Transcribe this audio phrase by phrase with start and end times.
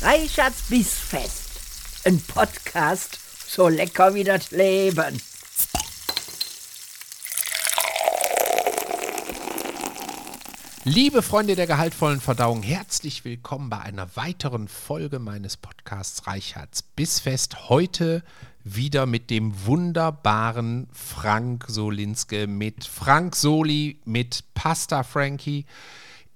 [0.00, 2.06] Reichards Bissfest.
[2.06, 5.20] Ein Podcast so lecker wie das Leben.
[10.84, 17.68] Liebe Freunde der gehaltvollen Verdauung, herzlich willkommen bei einer weiteren Folge meines Podcasts Reichards Bissfest.
[17.68, 18.22] Heute
[18.62, 25.66] wieder mit dem wunderbaren Frank Solinske, mit Frank Soli, mit Pasta Frankie.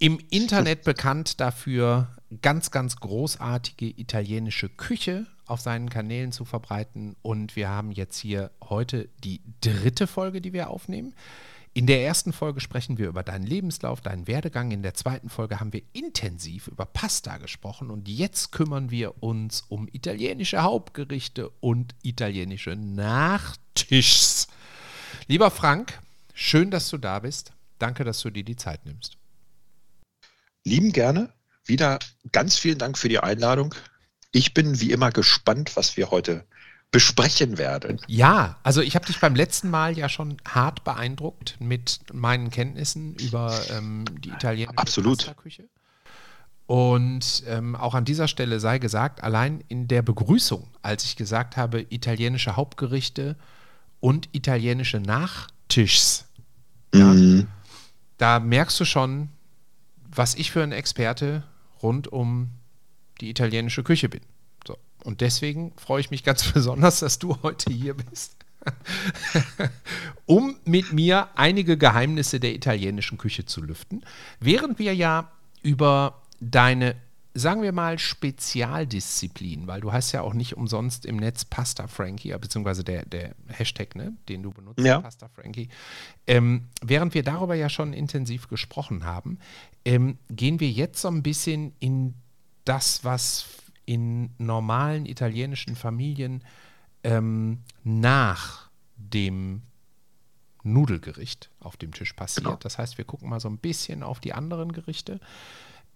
[0.00, 2.08] Im Internet bekannt dafür,
[2.40, 7.16] ganz, ganz großartige italienische Küche auf seinen Kanälen zu verbreiten.
[7.22, 11.14] Und wir haben jetzt hier heute die dritte Folge, die wir aufnehmen.
[11.74, 14.72] In der ersten Folge sprechen wir über deinen Lebenslauf, deinen Werdegang.
[14.72, 17.90] In der zweiten Folge haben wir intensiv über Pasta gesprochen.
[17.90, 24.48] Und jetzt kümmern wir uns um italienische Hauptgerichte und italienische Nachtischs.
[25.28, 26.00] Lieber Frank,
[26.34, 27.52] schön, dass du da bist.
[27.78, 29.16] Danke, dass du dir die Zeit nimmst.
[30.64, 31.32] Lieben gerne.
[31.64, 31.98] Wieder
[32.32, 33.74] ganz vielen Dank für die Einladung.
[34.32, 36.44] Ich bin wie immer gespannt, was wir heute
[36.90, 38.00] besprechen werden.
[38.06, 43.14] Ja, also ich habe dich beim letzten Mal ja schon hart beeindruckt mit meinen Kenntnissen
[43.14, 45.34] über ähm, die italienische Absolut.
[45.36, 45.64] Küche.
[46.66, 51.56] Und ähm, auch an dieser Stelle sei gesagt, allein in der Begrüßung, als ich gesagt
[51.56, 53.36] habe, italienische Hauptgerichte
[54.00, 56.26] und italienische Nachtischs,
[56.92, 57.38] mhm.
[57.40, 57.46] ja,
[58.18, 59.30] da merkst du schon,
[60.14, 61.42] was ich für ein Experte
[61.82, 62.50] rund um
[63.20, 64.20] die italienische Küche bin.
[64.66, 64.76] So.
[65.04, 68.36] Und deswegen freue ich mich ganz besonders, dass du heute hier bist,
[70.26, 74.04] um mit mir einige Geheimnisse der italienischen Küche zu lüften.
[74.38, 76.96] Während wir ja über deine
[77.34, 82.36] sagen wir mal, Spezialdisziplin, weil du hast ja auch nicht umsonst im Netz Pasta Frankie,
[82.38, 85.00] beziehungsweise der, der Hashtag, ne, den du benutzt, ja.
[85.00, 85.68] Pasta Frankie.
[86.26, 89.38] Ähm, während wir darüber ja schon intensiv gesprochen haben,
[89.84, 92.14] ähm, gehen wir jetzt so ein bisschen in
[92.64, 93.46] das, was
[93.86, 96.44] in normalen italienischen Familien
[97.02, 99.62] ähm, nach dem
[100.62, 102.44] Nudelgericht auf dem Tisch passiert.
[102.44, 102.56] Genau.
[102.56, 105.18] Das heißt, wir gucken mal so ein bisschen auf die anderen Gerichte.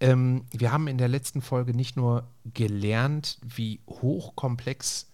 [0.01, 5.11] Ähm, wir haben in der letzten Folge nicht nur gelernt, wie hochkomplex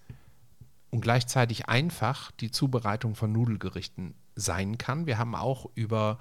[0.90, 5.06] und gleichzeitig einfach die Zubereitung von Nudelgerichten sein kann.
[5.06, 6.18] Wir haben auch über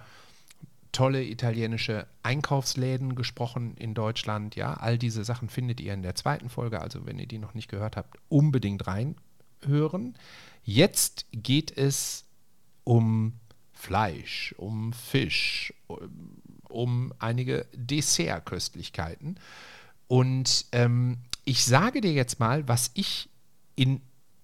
[0.92, 4.56] tolle italienische Einkaufsläden gesprochen in Deutschland.
[4.56, 6.82] Ja, all diese Sachen findet ihr in der zweiten Folge.
[6.82, 10.16] Also, wenn ihr die noch nicht gehört habt, unbedingt reinhören.
[10.64, 12.26] Jetzt geht es
[12.84, 13.34] um
[13.74, 16.41] Fleisch, um Fisch, um
[17.20, 19.40] einige Dessertköstlichkeiten.
[20.08, 23.30] Und ähm, ich sage dir jetzt mal, was ich
[23.76, 24.02] in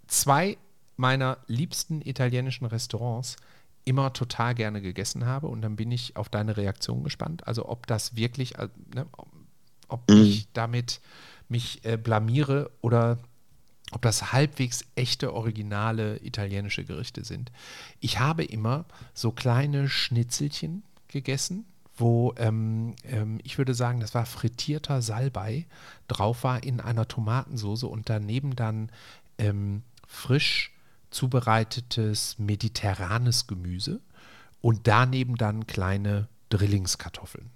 [0.08, 0.58] zwei
[0.96, 3.38] meiner liebsten italienischen Restaurants
[3.86, 5.48] immer total gerne gegessen habe.
[5.48, 7.48] Und dann bin ich auf deine Reaktion gespannt.
[7.48, 9.06] Also ob das wirklich, äh, ne,
[9.88, 10.24] ob mhm.
[10.24, 11.00] ich damit
[11.48, 13.18] mich äh, blamiere oder
[13.92, 17.52] ob das halbwegs echte, originale italienische Gerichte sind.
[18.02, 21.66] Ich habe immer so kleine Schnitzelchen gegessen,
[21.98, 25.66] wo ähm, ähm, ich würde sagen, das war frittierter Salbei
[26.08, 28.92] drauf war in einer Tomatensoße und daneben dann
[29.38, 30.72] ähm, frisch
[31.10, 34.00] zubereitetes mediterranes Gemüse
[34.62, 37.50] und daneben dann kleine Drillingskartoffeln.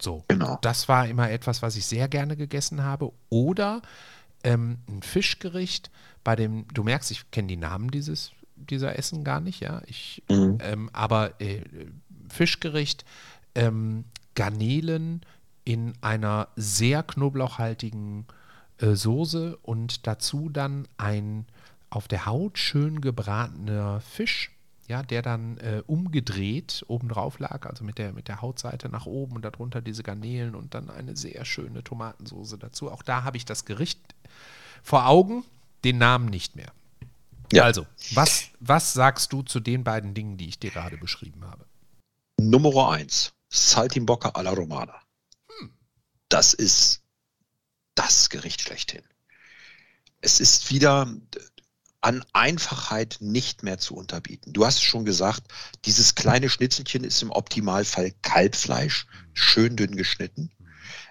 [0.00, 0.58] So, genau.
[0.62, 3.12] das war immer etwas, was ich sehr gerne gegessen habe.
[3.30, 3.82] Oder
[4.44, 5.90] ähm, ein Fischgericht,
[6.22, 9.82] bei dem, du merkst, ich kenne die Namen dieses, dieser Essen gar nicht, ja.
[9.86, 10.58] Ich, mhm.
[10.60, 11.62] ähm, aber äh,
[12.28, 13.04] Fischgericht,
[13.56, 15.22] ähm, Garnelen
[15.64, 18.26] in einer sehr knoblauchhaltigen
[18.78, 21.46] äh, Soße und dazu dann ein
[21.90, 24.52] auf der Haut schön gebratener Fisch,
[24.86, 29.36] ja, der dann äh, umgedreht obendrauf lag, also mit der, mit der Hautseite nach oben
[29.36, 32.90] und darunter diese Garnelen und dann eine sehr schöne Tomatensoße dazu.
[32.92, 33.98] Auch da habe ich das Gericht
[34.82, 35.44] vor Augen,
[35.84, 36.70] den Namen nicht mehr.
[37.52, 37.64] Ja.
[37.64, 41.64] Also, was, was sagst du zu den beiden Dingen, die ich dir gerade beschrieben habe?
[42.40, 43.32] Nummer eins.
[43.48, 45.00] Saltimbocca alla Romana.
[45.48, 45.72] Hm.
[46.28, 47.02] Das ist
[47.94, 49.02] das Gericht schlechthin.
[50.20, 51.12] Es ist wieder
[52.00, 54.52] an Einfachheit nicht mehr zu unterbieten.
[54.52, 55.42] Du hast es schon gesagt,
[55.84, 60.52] dieses kleine Schnitzelchen ist im Optimalfall Kalbfleisch, schön dünn geschnitten.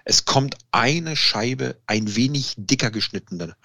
[0.04, 3.56] Es kommt eine Scheibe ein wenig dicker geschnittene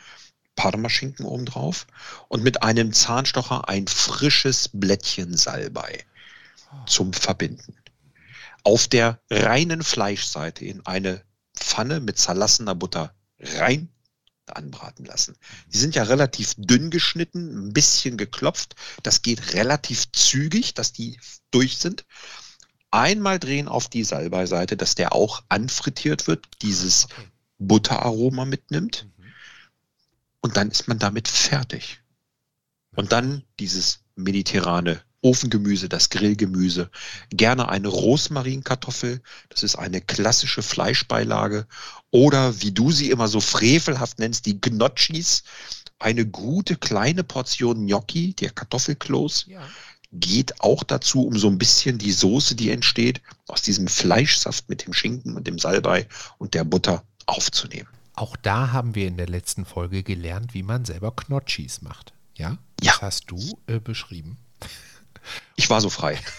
[0.56, 1.88] Parmaschinken obendrauf
[2.28, 6.06] und mit einem Zahnstocher ein frisches Blättchen Salbei
[6.86, 7.81] zum Verbinden
[8.64, 11.24] auf der reinen Fleischseite in eine
[11.56, 13.90] Pfanne mit zerlassener Butter rein
[14.48, 15.38] anbraten lassen.
[15.68, 18.76] Die sind ja relativ dünn geschnitten, ein bisschen geklopft.
[19.04, 21.20] Das geht relativ zügig, dass die
[21.52, 22.06] durch sind.
[22.92, 27.28] Einmal drehen auf die Salbeiseite, dass der auch anfrittiert wird, dieses okay.
[27.60, 29.08] Butteraroma mitnimmt.
[30.42, 32.02] Und dann ist man damit fertig.
[32.96, 36.90] Und dann dieses mediterrane Ofengemüse, das Grillgemüse,
[37.30, 41.68] gerne eine Rosmarinkartoffel, das ist eine klassische Fleischbeilage,
[42.10, 45.44] oder wie du sie immer so frevelhaft nennst, die Gnocchis,
[46.00, 49.62] eine gute kleine Portion Gnocchi, der Kartoffelkloß, ja.
[50.12, 54.86] geht auch dazu, um so ein bisschen die Soße, die entsteht, aus diesem Fleischsaft mit
[54.86, 56.08] dem Schinken und dem Salbei
[56.40, 57.90] und der Butter aufzunehmen.
[58.16, 62.14] Auch da haben wir in der letzten Folge gelernt, wie man selber Gnocchis macht.
[62.36, 62.58] Ja?
[62.82, 62.94] Ja.
[62.94, 64.38] Das hast du äh, beschrieben.
[65.56, 66.20] Ich war so frei.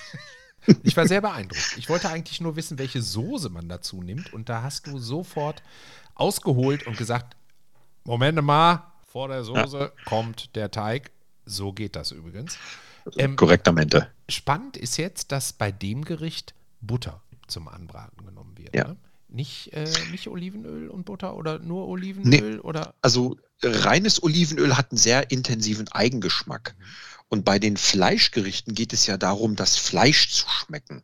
[0.85, 1.75] Ich war sehr beeindruckt.
[1.77, 4.33] Ich wollte eigentlich nur wissen, welche Soße man dazu nimmt.
[4.33, 5.61] Und da hast du sofort
[6.15, 7.37] ausgeholt und gesagt:
[8.05, 9.91] Moment mal, vor der Soße ja.
[10.05, 11.11] kommt der Teig.
[11.45, 12.59] So geht das übrigens.
[13.17, 14.09] Ähm, Korrektamente.
[14.29, 18.75] Spannend ist jetzt, dass bei dem Gericht Butter zum Anbraten genommen wird.
[18.75, 18.89] Ja.
[18.89, 18.97] Ne?
[19.29, 22.55] Nicht, äh, nicht Olivenöl und Butter oder nur Olivenöl?
[22.55, 22.95] Nee, oder?
[23.01, 26.75] Also reines Olivenöl hat einen sehr intensiven Eigengeschmack.
[27.29, 31.03] Und bei den Fleischgerichten geht es ja darum, das Fleisch zu schmecken.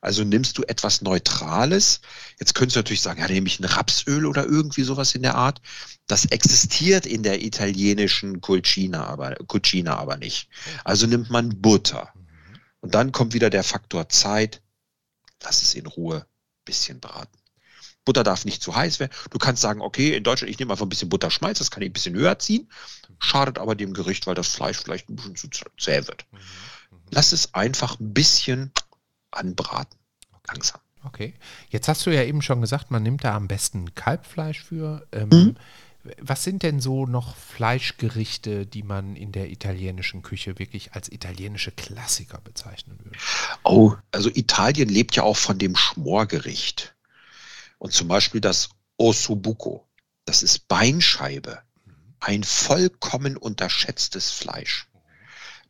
[0.00, 2.00] Also nimmst du etwas Neutrales.
[2.38, 5.34] Jetzt könntest du natürlich sagen, ja, nehme ich ein Rapsöl oder irgendwie sowas in der
[5.34, 5.60] Art.
[6.06, 10.48] Das existiert in der italienischen Cucina aber, Cucina aber nicht.
[10.84, 12.12] Also nimmt man Butter.
[12.80, 14.62] Und dann kommt wieder der Faktor Zeit.
[15.42, 16.26] Lass es in Ruhe
[16.64, 17.38] bisschen braten.
[18.06, 19.12] Butter darf nicht zu heiß werden.
[19.30, 21.90] Du kannst sagen, okay, in Deutschland, ich nehme einfach ein bisschen Butterschmalz, das kann ich
[21.90, 22.70] ein bisschen höher ziehen,
[23.18, 26.24] schadet aber dem Gericht, weil das Fleisch vielleicht ein bisschen zu zäh wird.
[26.32, 27.00] Mhm, mhm.
[27.10, 28.72] Lass es einfach ein bisschen
[29.30, 29.98] anbraten.
[30.48, 30.80] Langsam.
[31.04, 31.34] Okay.
[31.68, 35.06] Jetzt hast du ja eben schon gesagt, man nimmt da am besten Kalbfleisch für.
[35.12, 35.56] Ähm, mhm.
[36.18, 41.72] Was sind denn so noch Fleischgerichte, die man in der italienischen Küche wirklich als italienische
[41.72, 43.18] Klassiker bezeichnen würde?
[43.64, 46.95] Oh, also Italien lebt ja auch von dem Schmorgericht.
[47.78, 49.88] Und zum Beispiel das Ossobuco,
[50.24, 51.62] das ist Beinscheibe,
[52.20, 54.88] ein vollkommen unterschätztes Fleisch.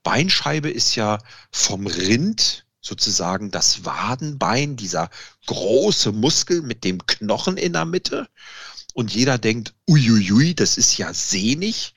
[0.02, 1.18] Beinscheibe ist ja
[1.50, 5.10] vom Rind sozusagen das Wadenbein, dieser
[5.46, 8.28] große Muskel mit dem Knochen in der Mitte.
[8.94, 11.94] Und jeder denkt, uiuiui, das ist ja sehnig.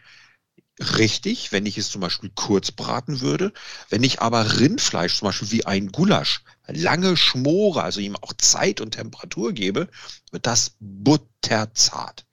[0.79, 3.53] Richtig, wenn ich es zum Beispiel kurz braten würde.
[3.89, 6.41] Wenn ich aber Rindfleisch, zum Beispiel wie ein Gulasch,
[6.71, 9.89] lange schmore, also ihm auch Zeit und Temperatur gebe,
[10.31, 12.25] wird das butterzart.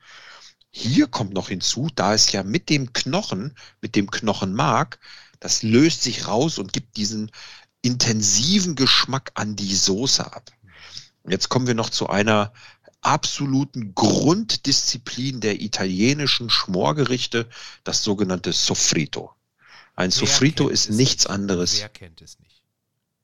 [0.70, 4.98] Hier kommt noch hinzu, da es ja mit dem Knochen, mit dem Knochenmark,
[5.40, 7.30] das löst sich raus und gibt diesen
[7.82, 10.50] intensiven Geschmack an die Soße ab.
[11.28, 12.52] Jetzt kommen wir noch zu einer
[13.00, 17.48] absoluten Grunddisziplin der italienischen Schmorgerichte,
[17.84, 19.32] das sogenannte Soffrito.
[19.94, 21.80] Ein Wer Soffrito ist nichts anderes.
[21.80, 22.45] Wer kennt es nicht?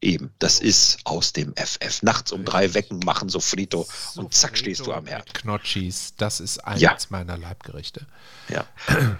[0.03, 2.03] Eben, das ist aus dem FF.
[2.03, 5.33] Nachts um drei Wecken machen Sofrito, Sofrito und zack stehst du am Herd.
[5.33, 6.97] Knotschis, das ist eines ja.
[7.11, 8.05] meiner Leibgerichte.
[8.49, 8.67] Ja.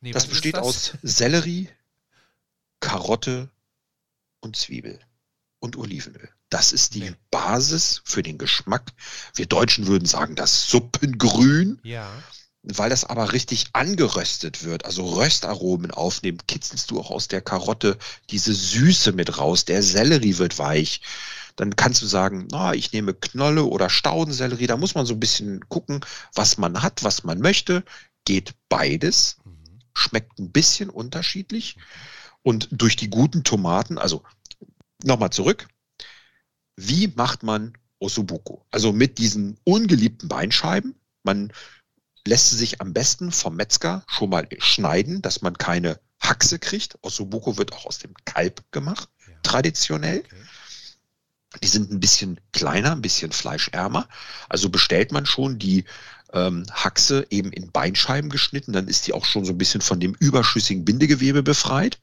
[0.00, 0.62] nee, das besteht das?
[0.62, 1.68] aus Sellerie,
[2.80, 3.50] Karotte
[4.40, 4.98] und Zwiebel
[5.58, 6.30] und Olivenöl.
[6.48, 7.14] Das ist die nee.
[7.30, 8.90] Basis für den Geschmack.
[9.34, 11.78] Wir Deutschen würden sagen, das Suppengrün.
[11.82, 12.10] Ja.
[12.64, 17.98] Weil das aber richtig angeröstet wird, also Röstaromen aufnimmt, kitzelst du auch aus der Karotte
[18.30, 19.64] diese Süße mit raus.
[19.64, 21.00] Der Sellerie wird weich.
[21.56, 24.68] Dann kannst du sagen, na, ich nehme Knolle oder Staudensellerie.
[24.68, 26.04] Da muss man so ein bisschen gucken,
[26.34, 27.84] was man hat, was man möchte.
[28.24, 29.38] Geht beides.
[29.44, 29.80] Mhm.
[29.92, 31.76] Schmeckt ein bisschen unterschiedlich.
[32.42, 34.22] Und durch die guten Tomaten, also
[35.02, 35.66] nochmal zurück.
[36.76, 38.64] Wie macht man Ossobuco?
[38.70, 40.94] Also mit diesen ungeliebten Beinscheiben.
[41.24, 41.52] Man
[42.26, 46.98] lässt sie sich am besten vom Metzger schon mal schneiden, dass man keine Haxe kriegt.
[47.02, 49.34] Ossobuco wird auch aus dem Kalb gemacht, ja.
[49.42, 50.20] traditionell.
[50.20, 50.36] Okay.
[51.62, 54.08] Die sind ein bisschen kleiner, ein bisschen fleischärmer.
[54.48, 55.84] Also bestellt man schon die
[56.32, 60.00] ähm, Haxe eben in Beinscheiben geschnitten, dann ist die auch schon so ein bisschen von
[60.00, 61.98] dem überschüssigen Bindegewebe befreit.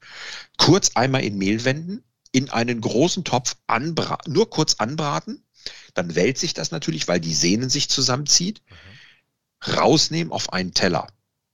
[0.57, 5.43] Kurz einmal in Mehl wenden, in einen großen Topf anbraten, nur kurz anbraten.
[5.95, 8.61] Dann wälzt sich das natürlich, weil die Sehnen sich zusammenzieht.
[8.69, 8.99] Mhm
[9.68, 11.08] rausnehmen auf einen Teller.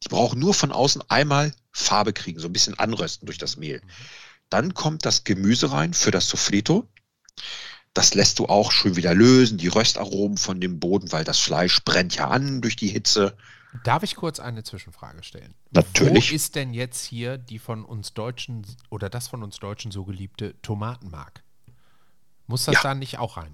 [0.03, 3.81] Die brauchen nur von außen einmal Farbe kriegen, so ein bisschen anrösten durch das Mehl.
[4.49, 6.87] Dann kommt das Gemüse rein für das Sofrito.
[7.93, 11.83] Das lässt du auch schön wieder lösen, die Röstaromen von dem Boden, weil das Fleisch
[11.83, 13.35] brennt ja an durch die Hitze.
[13.83, 15.53] Darf ich kurz eine Zwischenfrage stellen?
[15.71, 16.31] Natürlich.
[16.31, 20.05] Wo ist denn jetzt hier die von uns Deutschen oder das von uns Deutschen so
[20.05, 21.43] geliebte Tomatenmark?
[22.47, 22.81] Muss das ja.
[22.83, 23.51] da nicht auch rein?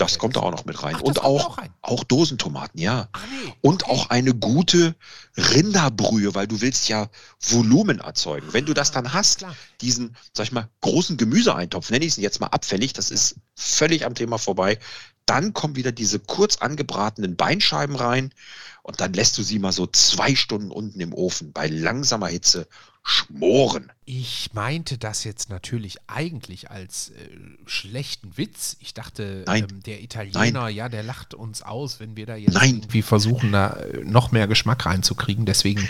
[0.00, 0.94] Das kommt da auch noch mit rein.
[0.96, 3.10] Ach, und auch, auch, auch, Dosentomaten, ja.
[3.12, 3.52] Ah, nee.
[3.60, 3.92] Und okay.
[3.92, 4.94] auch eine gute
[5.36, 8.48] Rinderbrühe, weil du willst ja Volumen erzeugen.
[8.52, 9.54] Wenn du das ah, dann hast, Klar.
[9.82, 14.06] diesen, sag ich mal, großen Gemüseeintopf, nenne ich es jetzt mal abfällig, das ist völlig
[14.06, 14.78] am Thema vorbei.
[15.26, 18.32] Dann kommen wieder diese kurz angebratenen Beinscheiben rein
[18.82, 22.66] und dann lässt du sie mal so zwei Stunden unten im Ofen bei langsamer Hitze
[23.02, 23.90] schmoren.
[24.04, 27.28] Ich meinte das jetzt natürlich eigentlich als äh,
[27.66, 28.76] schlechten Witz.
[28.80, 30.74] Ich dachte, ähm, der Italiener, Nein.
[30.74, 32.76] ja, der lacht uns aus, wenn wir da jetzt Nein.
[32.76, 35.46] irgendwie versuchen, da äh, noch mehr Geschmack reinzukriegen.
[35.46, 35.88] Deswegen,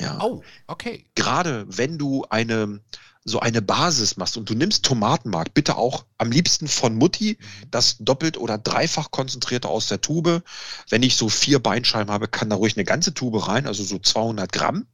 [0.00, 0.18] Ja.
[0.20, 1.04] oh, okay.
[1.14, 2.80] Gerade wenn du eine
[3.28, 7.38] so eine Basis machst und du nimmst Tomatenmark, bitte auch am liebsten von Mutti,
[7.72, 10.44] das doppelt oder dreifach konzentrierte aus der Tube.
[10.88, 13.98] Wenn ich so vier Beinscheiben habe, kann da ruhig eine ganze Tube rein, also so
[13.98, 14.86] 200 Gramm.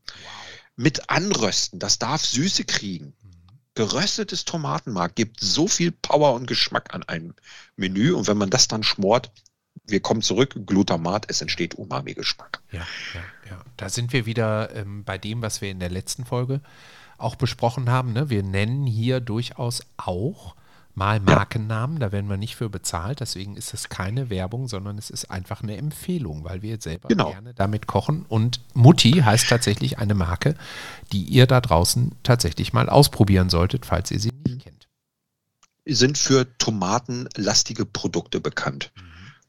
[0.77, 3.13] Mit anrösten, das darf Süße kriegen.
[3.75, 7.35] Geröstetes Tomatenmark gibt so viel Power und Geschmack an einem
[7.77, 9.31] Menü und wenn man das dann schmort,
[9.85, 12.63] wir kommen zurück, Glutamat, es entsteht Umami-Geschmack.
[12.71, 13.21] Ja, ja,
[13.51, 13.65] ja.
[13.77, 16.63] Da sind wir wieder ähm, bei dem, was wir in der letzten Folge
[17.23, 18.13] auch besprochen haben.
[18.13, 18.31] Ne?
[18.31, 20.55] Wir nennen hier durchaus auch
[20.95, 25.09] mal Markennamen, da werden wir nicht für bezahlt, deswegen ist es keine Werbung, sondern es
[25.09, 27.31] ist einfach eine Empfehlung, weil wir selber Genau.
[27.31, 28.27] gerne damit kochen.
[28.29, 30.55] Und Mutti heißt tatsächlich eine Marke,
[31.13, 34.89] die ihr da draußen tatsächlich mal ausprobieren solltet, falls ihr sie nicht kennt.
[35.87, 38.93] sind für tomatenlastige Produkte bekannt.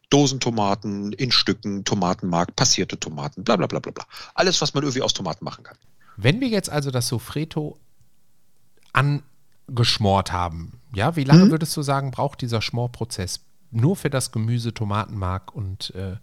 [0.09, 4.05] Dosentomaten in Stücken, Tomatenmark, passierte Tomaten, bla bla bla bla bla.
[4.35, 5.77] Alles, was man irgendwie aus Tomaten machen kann.
[6.17, 7.77] Wenn wir jetzt also das Sofreto
[8.93, 13.41] angeschmort haben, ja, wie lange würdest du sagen, braucht dieser Schmorprozess
[13.71, 16.17] nur für das Gemüse, Tomatenmark und äh,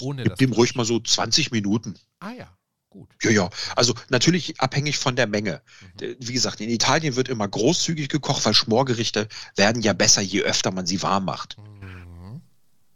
[0.00, 0.38] ohne Gib das?
[0.38, 1.94] dem ruhig mal so 20 Minuten.
[2.20, 2.48] Ah ja,
[2.88, 3.08] gut.
[3.22, 3.50] Ja, ja.
[3.76, 5.60] Also natürlich abhängig von der Menge.
[6.00, 10.40] D- Wie gesagt, in Italien wird immer großzügig gekocht, weil Schmorgerichte werden ja besser, je
[10.42, 11.56] öfter man sie warm macht.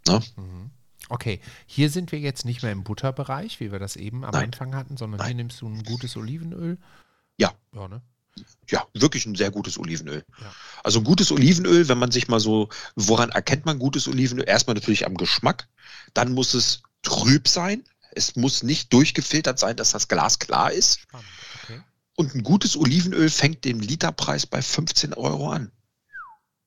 [0.09, 0.23] Ne?
[1.09, 4.47] Okay, hier sind wir jetzt nicht mehr im Butterbereich, wie wir das eben am Nein.
[4.47, 6.79] Anfang hatten, sondern hier nimmst du ein gutes Olivenöl.
[7.39, 7.53] Ja.
[7.75, 8.03] Ja, ne?
[8.69, 10.25] Ja, wirklich ein sehr gutes Olivenöl.
[10.41, 10.53] Ja.
[10.85, 14.45] Also ein gutes Olivenöl, wenn man sich mal so, woran erkennt man gutes Olivenöl?
[14.47, 15.69] Erstmal natürlich am Geschmack,
[16.15, 17.85] dann muss es trüb sein.
[18.13, 21.01] Es muss nicht durchgefiltert sein, dass das Glas klar ist.
[21.65, 21.81] Okay.
[22.17, 25.71] Und ein gutes Olivenöl fängt den Literpreis bei 15 Euro an.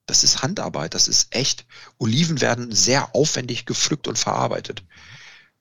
[0.06, 1.66] Das ist Handarbeit, das ist echt.
[1.98, 4.84] Oliven werden sehr aufwendig gepflückt und verarbeitet.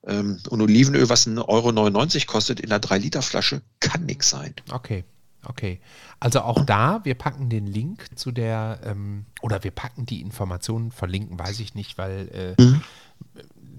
[0.07, 4.55] Ähm, Und Olivenöl, was 1,99 Euro kostet in einer 3-Liter-Flasche, kann nichts sein.
[4.71, 5.05] Okay,
[5.45, 5.79] okay.
[6.21, 10.91] Also auch da, wir packen den Link zu der, ähm, oder wir packen die Informationen,
[10.91, 12.83] verlinken, weiß ich nicht, weil äh, Mhm.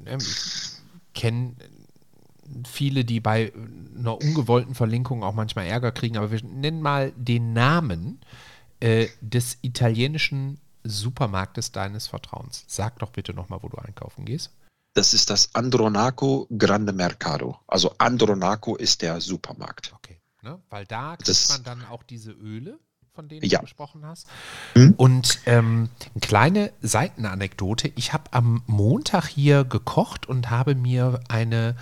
[0.05, 1.55] ähm, ich kenne
[2.69, 3.51] viele, die bei
[3.97, 8.19] einer ungewollten Verlinkung auch manchmal Ärger kriegen, aber wir nennen mal den Namen
[8.81, 12.65] äh, des italienischen Supermarktes deines Vertrauens.
[12.67, 14.51] Sag doch bitte nochmal, wo du einkaufen gehst.
[14.93, 17.57] Das ist das Andronaco Grande Mercado.
[17.67, 19.93] Also Andronaco ist der Supermarkt.
[19.95, 20.19] Okay.
[20.41, 20.59] Ne?
[20.69, 22.77] Weil da kriegt Das- man dann auch diese Öle,
[23.13, 23.59] von denen Ja.
[23.59, 24.27] du gesprochen hast.
[24.75, 24.93] Mhm.
[24.97, 27.91] Und ähm, eine kleine Seitenanekdote.
[27.95, 31.75] Ich habe am Montag hier gekocht und habe mir eine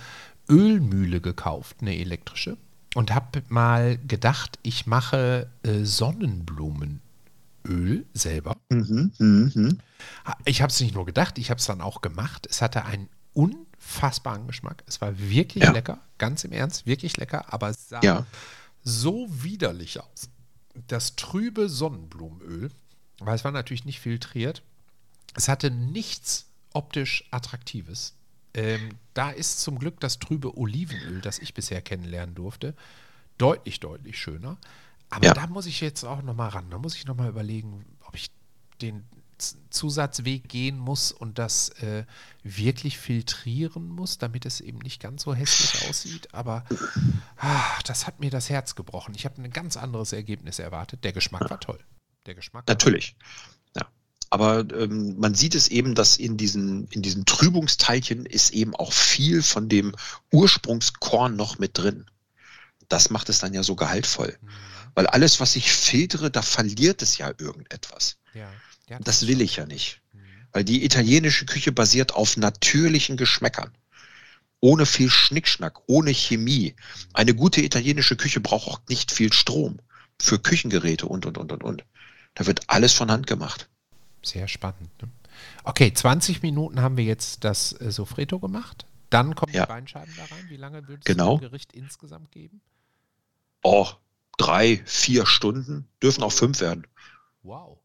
[0.48, 2.56] Ölmühle gekauft, eine elektrische.
[2.94, 7.00] Und habe mal gedacht, ich mache äh, Sonnenblumenöl
[8.14, 8.56] selber.
[8.68, 9.78] Mhm, mhm.
[10.44, 12.46] Ich habe es nicht nur gedacht, ich habe es dann auch gemacht.
[12.50, 14.82] Es hatte einen unfassbaren Geschmack.
[14.86, 15.72] Es war wirklich Ja.
[15.72, 18.26] lecker, ganz im Ernst, wirklich lecker, aber es sah Ja.
[18.82, 20.28] so widerlich aus.
[20.88, 22.70] Das trübe Sonnenblumenöl,
[23.20, 24.62] weil es war natürlich nicht filtriert,
[25.34, 28.14] es hatte nichts optisch Attraktives.
[28.54, 32.74] Ähm, da ist zum Glück das trübe Olivenöl, das ich bisher kennenlernen durfte,
[33.38, 34.58] deutlich, deutlich schöner.
[35.08, 35.34] Aber Ja.
[35.34, 36.70] da muss ich jetzt auch nochmal ran.
[36.70, 38.30] Da muss ich nochmal überlegen, ob ich
[38.80, 39.04] den
[39.70, 42.04] Zusatzweg gehen muss und das äh,
[42.42, 46.34] wirklich filtrieren muss, damit es eben nicht ganz so hässlich aussieht.
[46.34, 46.64] Aber
[47.38, 49.14] ah, das hat mir das Herz gebrochen.
[49.14, 51.04] Ich habe ein ganz anderes Ergebnis erwartet.
[51.04, 51.80] Der Geschmack war toll.
[52.26, 53.16] Der Geschmack war Natürlich.
[53.18, 53.26] Ja.
[54.30, 58.92] Aber ähm, man sieht es eben, dass in diesen, in diesen Trübungsteilchen ist eben auch
[58.92, 59.94] viel von dem
[60.30, 62.06] Ursprungskorn noch mit drin.
[62.88, 64.38] Das macht es dann ja so gehaltvoll.
[64.40, 64.48] Mhm.
[64.94, 68.18] Weil alles, was ich filtere, da verliert es ja irgendetwas.
[68.32, 68.48] Ja,
[68.88, 70.00] ja, Das will ich ja nicht.
[70.12, 70.20] Mhm.
[70.52, 73.72] Weil die italienische Küche basiert auf natürlichen Geschmäckern.
[74.60, 76.76] Ohne viel Schnickschnack, ohne Chemie.
[77.14, 79.80] Eine gute italienische Küche braucht auch nicht viel Strom
[80.20, 81.84] für Küchengeräte und, und, und, und, und.
[82.34, 83.68] Da wird alles von Hand gemacht.
[84.22, 84.90] Sehr spannend.
[85.02, 85.08] Ne?
[85.64, 88.86] Okay, 20 Minuten haben wir jetzt das äh, Sofreto gemacht.
[89.08, 89.64] Dann kommen Ja.
[89.64, 90.44] die Beinscheiben da rein.
[90.48, 91.34] Wie lange würdest Genau.
[91.34, 92.60] du dem Gericht insgesamt geben?
[93.62, 93.88] Oh,
[94.38, 96.86] drei, vier Stunden dürfen auch fünf werden.
[97.42, 97.78] Wow.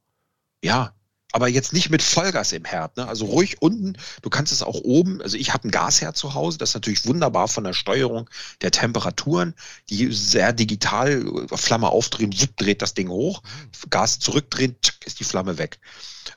[0.63, 0.93] Ja,
[1.32, 2.96] aber jetzt nicht mit Vollgas im Herd.
[2.98, 3.08] Ne?
[3.08, 3.98] Also ruhig unten.
[4.22, 5.22] Du kannst es auch oben.
[5.22, 6.58] Also ich habe ein Gasherd zu Hause.
[6.58, 8.29] Das ist natürlich wunderbar von der Steuerung
[8.62, 9.53] der Temperaturen.
[9.89, 13.44] Die sehr digital Flamme aufdrehen, dreht das Ding hoch.
[13.89, 15.79] Gas zurückdrehen, tschick, ist die Flamme weg.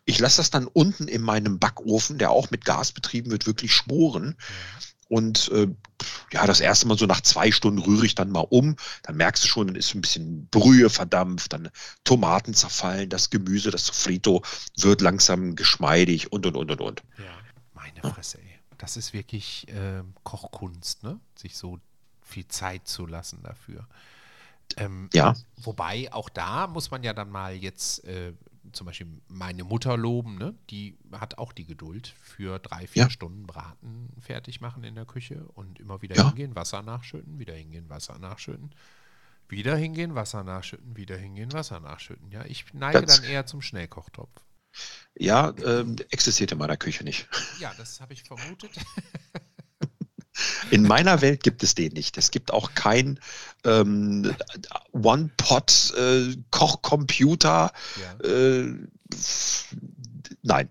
[0.04, 3.72] Ich lasse das dann unten in meinem Backofen, der auch mit Gas betrieben wird, wirklich
[3.72, 4.36] schmoren.
[5.08, 5.68] Und äh,
[6.32, 8.76] ja, das erste Mal so nach zwei Stunden rühre ich dann mal um.
[9.02, 11.70] Dann merkst du schon, dann ist ein bisschen Brühe verdampft, dann
[12.04, 14.42] Tomaten zerfallen, das Gemüse, das Sofrito
[14.76, 17.02] wird langsam geschmeidig und und und und und.
[17.18, 17.24] Ja,
[17.74, 18.58] meine Fresse, ey.
[18.78, 21.18] Das ist wirklich äh, Kochkunst, ne?
[21.36, 21.80] Sich so
[22.22, 23.88] viel Zeit zu lassen dafür.
[24.76, 25.34] Ähm, Ja.
[25.62, 28.32] Wobei auch da muss man ja dann mal jetzt äh,
[28.72, 30.54] zum Beispiel meine Mutter loben, ne?
[30.70, 33.10] die hat auch die Geduld für drei, vier Ja.
[33.10, 36.28] Stunden Braten fertig machen in der Küche und immer wieder Ja.
[36.28, 38.70] hingehen, Wasser nachschütten, wieder hingehen, Wasser nachschütten,
[39.48, 42.30] wieder hingehen, Wasser nachschütten, wieder hingehen, Wasser nachschütten.
[42.30, 44.30] Ja, ich neige Das- dann eher zum Schnellkochtopf.
[45.18, 47.26] Ja, ähm, existiert in meiner Küche nicht.
[47.58, 48.70] Ja, das habe ich vermutet.
[50.70, 52.16] In meiner Welt gibt es den nicht.
[52.18, 53.20] Es gibt auch kein
[53.64, 54.34] ähm,
[54.92, 57.72] One-Pot-Kochcomputer.
[58.00, 58.14] ja.
[58.28, 58.74] Äh,
[60.42, 60.68] nein.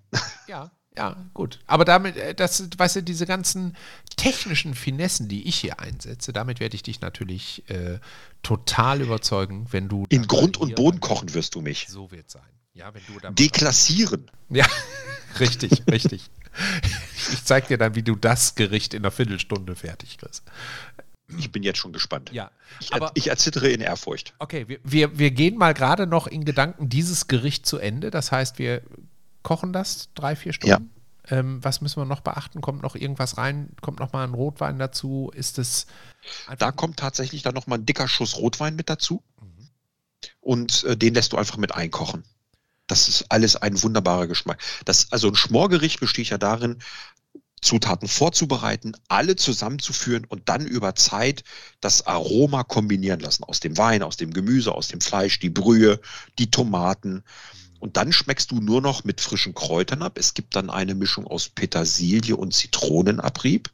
[0.47, 1.59] Ja, ja, gut.
[1.67, 3.77] Aber damit, äh, das, weißt du, diese ganzen
[4.15, 7.99] technischen Finessen, die ich hier einsetze, damit werde ich dich natürlich äh,
[8.41, 10.05] total überzeugen, wenn du.
[10.09, 11.87] In Grund und Boden kochen wirst du mich.
[11.87, 12.41] So wird sein.
[12.77, 13.29] Ja, wenn du da.
[13.29, 14.29] mal- Deklassieren.
[14.49, 14.65] Ja,
[15.39, 16.29] richtig, richtig.
[17.31, 20.43] Ich zeig dir dann, wie du das Gericht in einer Viertelstunde fertig kriegst.
[21.37, 22.31] Ich bin jetzt schon gespannt.
[22.31, 24.33] Ja, Ich, aber- ich erzittere in Ehrfurcht.
[24.39, 28.11] Okay, wir, wir, wir gehen mal gerade noch in Gedanken dieses Gericht zu Ende.
[28.11, 28.81] Das heißt, wir
[29.43, 30.91] kochen das drei, vier Stunden.
[31.29, 32.61] Ähm, was müssen wir noch beachten?
[32.61, 33.69] Kommt noch irgendwas rein?
[33.81, 35.29] Kommt noch mal ein Rotwein dazu?
[35.35, 35.85] Ist es
[36.57, 39.21] Da kommt tatsächlich dann nochmal ein dicker Schuss Rotwein mit dazu.
[40.39, 42.23] Und äh, den lässt du einfach mit einkochen.
[42.87, 44.61] Das ist alles ein wunderbarer Geschmack.
[44.85, 46.77] Das, also ein Schmorgericht besteht ja darin,
[47.61, 51.43] Zutaten vorzubereiten, alle zusammenzuführen und dann über Zeit
[51.81, 53.43] das Aroma kombinieren lassen.
[53.43, 55.99] Aus dem Wein, aus dem Gemüse, aus dem Fleisch, die Brühe,
[56.37, 57.23] die Tomaten.
[57.87, 60.17] Und dann schmeckst du nur noch mit frischen Kräutern ab.
[60.17, 63.69] Es gibt dann eine Mischung aus Petersilie und Zitronenabrieb.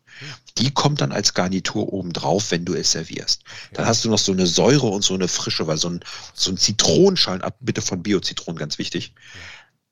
[0.59, 3.41] Die kommt dann als Garnitur obendrauf, wenn du es servierst.
[3.73, 6.01] Dann hast du noch so eine Säure und so eine Frische, weil so ein,
[6.35, 9.15] so ein Zitronenschalen, bitte von Biozitronen, ganz wichtig,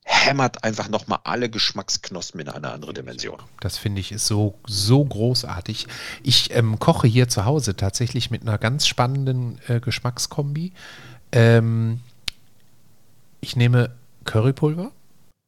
[0.04, 3.40] hämmert einfach nochmal alle Geschmacksknospen in eine andere Dimension.
[3.60, 5.88] Das finde ich ist so, so großartig.
[6.22, 10.74] Ich ähm, koche hier zu Hause tatsächlich mit einer ganz spannenden äh, Geschmackskombi.
[11.32, 12.02] Ähm,
[13.42, 14.92] ich nehme Currypulver.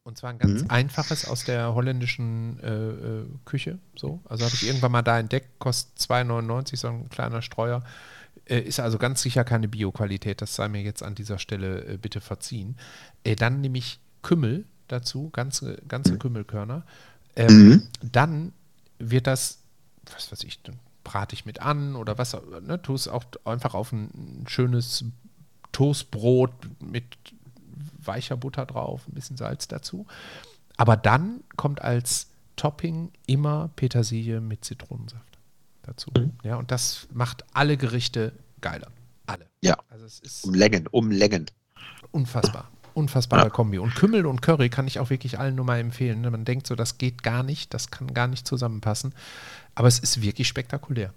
[0.06, 0.70] Und zwar ein ganz Mhm.
[0.70, 3.78] einfaches aus der holländischen äh, äh, Küche.
[3.96, 4.20] So.
[4.28, 7.82] Also habe ich irgendwann mal da entdeckt, kostet 2,99, so ein kleiner Streuer.
[8.44, 10.42] Äh, ist also ganz sicher keine Bio-Qualität.
[10.42, 12.76] Das sei mir jetzt an dieser Stelle äh, bitte verziehen.
[13.24, 16.84] Äh, dann nehme ich Kümmel dazu, ganze, ganze Kümmelkörner.
[17.36, 18.52] Ähm, Dann
[18.98, 19.60] wird das,
[20.12, 23.74] was weiß ich, dann brate ich mit an oder was, ne, tu es auch einfach
[23.74, 25.04] auf ein schönes
[25.72, 27.04] Toastbrot mit
[28.06, 30.06] weicher Butter drauf, ein bisschen Salz dazu.
[30.76, 35.38] Aber dann kommt als Topping immer Petersilie mit Zitronensaft
[35.82, 36.10] dazu.
[36.42, 38.88] Ja, und das macht alle Gerichte geiler.
[39.26, 39.46] Alle.
[39.60, 39.76] Ja.
[39.88, 41.46] Also es ist Um Längen, um Längen.
[42.10, 42.70] unfassbar.
[42.94, 43.50] Unfassbarer Ja.
[43.50, 43.78] Kombi.
[43.78, 46.20] Und Kümmel und Curry kann ich auch wirklich allen nur mal empfehlen.
[46.20, 49.14] Man denkt so, das geht gar nicht, das kann gar nicht zusammenpassen.
[49.74, 51.12] Aber es ist wirklich spektakulär.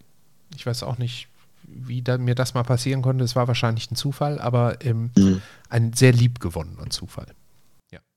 [0.55, 1.27] Ich weiß auch nicht,
[1.67, 3.23] wie da, mir das mal passieren konnte.
[3.23, 5.41] Es war wahrscheinlich ein Zufall, aber ähm, Mhm.
[5.69, 7.27] ein sehr liebgewonnener Zufall.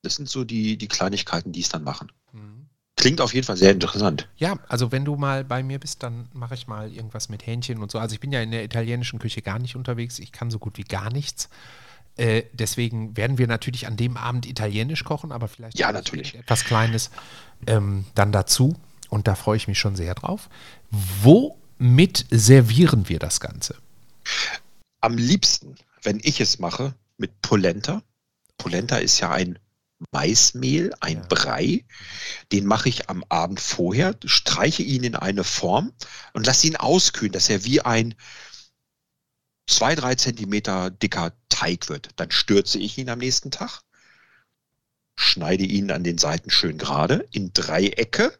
[0.02, 2.10] Das sind so die, die Kleinigkeiten, die es dann machen.
[2.96, 4.28] Klingt auf jeden Fall sehr interessant.
[4.36, 7.82] Ja, also wenn du mal bei mir bist, dann mache ich mal irgendwas mit Hähnchen
[7.82, 7.98] und so.
[7.98, 10.18] Also ich bin ja in der italienischen Küche gar nicht unterwegs.
[10.18, 11.50] Ich kann so gut wie gar nichts.
[12.16, 16.34] Äh, deswegen werden wir natürlich an dem Abend italienisch kochen, aber vielleicht Ja, natürlich.
[16.34, 17.10] etwas Kleines
[17.66, 18.76] ähm, dann dazu.
[19.10, 20.48] Und da freue ich mich schon sehr drauf.
[21.80, 23.74] Womit servieren wir das Ganze?
[25.00, 28.02] Am liebsten, wenn ich es mache, mit Polenta.
[28.58, 29.58] Polenta ist ja ein
[30.12, 31.26] Maismehl, ein Ja.
[31.26, 31.84] Brei.
[32.52, 35.92] Den mache ich am Abend vorher, streiche ihn in eine Form
[36.34, 38.14] und lasse ihn auskühlen, dass er wie ein
[39.66, 42.10] zwei, drei Zentimeter dicker Teig wird.
[42.16, 43.80] Dann stürze ich ihn am nächsten Tag,
[45.16, 48.38] schneide ihn an den Seiten schön gerade in Dreiecke.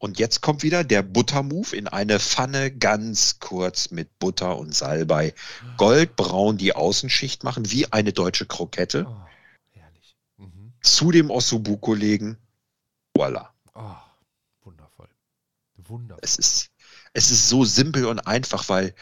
[0.00, 5.34] Und jetzt kommt wieder der Buttermove in eine Pfanne ganz kurz mit Butter und Salbei.
[5.76, 9.06] Goldbraun die Außenschicht machen, wie eine deutsche Krokette.
[9.06, 9.26] Oh,
[9.72, 10.16] herrlich.
[10.38, 10.72] Mhm.
[10.80, 12.38] Zu dem Ossobuco legen.
[13.14, 13.52] Voila.
[13.74, 13.94] Oh,
[14.62, 15.10] wundervoll.
[15.76, 16.20] Wundervoll.
[16.22, 16.70] Es ist,
[17.12, 18.94] es ist so simpel und einfach, weil,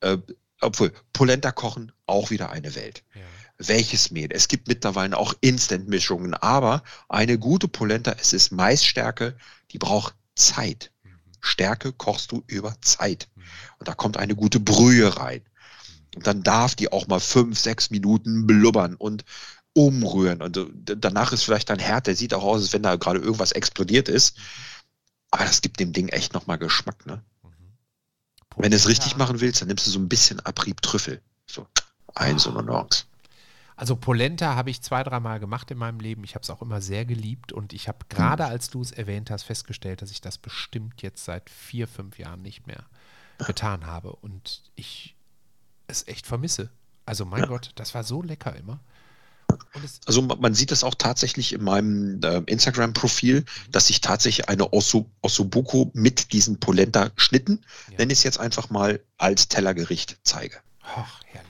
[0.00, 0.16] äh,
[0.62, 3.04] obwohl Polenta kochen auch wieder eine Welt.
[3.14, 3.20] Ja.
[3.58, 4.28] welches Mehl.
[4.30, 9.36] Es gibt mittlerweile auch Instant-Mischungen, aber eine gute Polenta, es ist Maisstärke,
[9.72, 10.90] die braucht Zeit.
[11.40, 13.28] Stärke kochst du über Zeit.
[13.78, 15.42] Und da kommt eine gute Brühe rein.
[16.14, 19.24] Und dann darf die auch mal fünf, sechs Minuten blubbern und
[19.72, 20.42] umrühren.
[20.42, 23.52] Und danach ist vielleicht ein Herd, der sieht auch aus, als wenn da gerade irgendwas
[23.52, 24.36] explodiert ist.
[25.30, 27.22] Aber das gibt dem Ding echt nochmal Geschmack, ne?
[28.56, 31.22] Wenn du es richtig machen willst, dann nimmst du so ein bisschen Abrieb Trüffel.
[31.46, 31.68] So,
[32.14, 33.04] ein so eine Nuance.
[33.78, 36.24] Also Polenta habe ich zwei, dreimal gemacht in meinem Leben.
[36.24, 38.50] Ich habe es auch immer sehr geliebt und ich habe gerade, hm.
[38.50, 42.42] als du es erwähnt hast, festgestellt, dass ich das bestimmt jetzt seit vier, fünf Jahren
[42.42, 42.84] nicht mehr
[43.46, 45.14] getan habe und ich
[45.86, 46.70] es echt vermisse.
[47.06, 47.46] Also mein ja.
[47.46, 48.80] Gott, das war so lecker immer.
[50.06, 53.70] Also man sieht das auch tatsächlich in meinem äh, Instagram-Profil, mhm.
[53.70, 57.98] dass ich tatsächlich eine Osso, Ossobuco mit diesen Polenta-Schnitten, ja.
[57.98, 60.58] nenne ich es jetzt einfach mal, als Tellergericht zeige.
[60.82, 61.47] Ach, herrlich.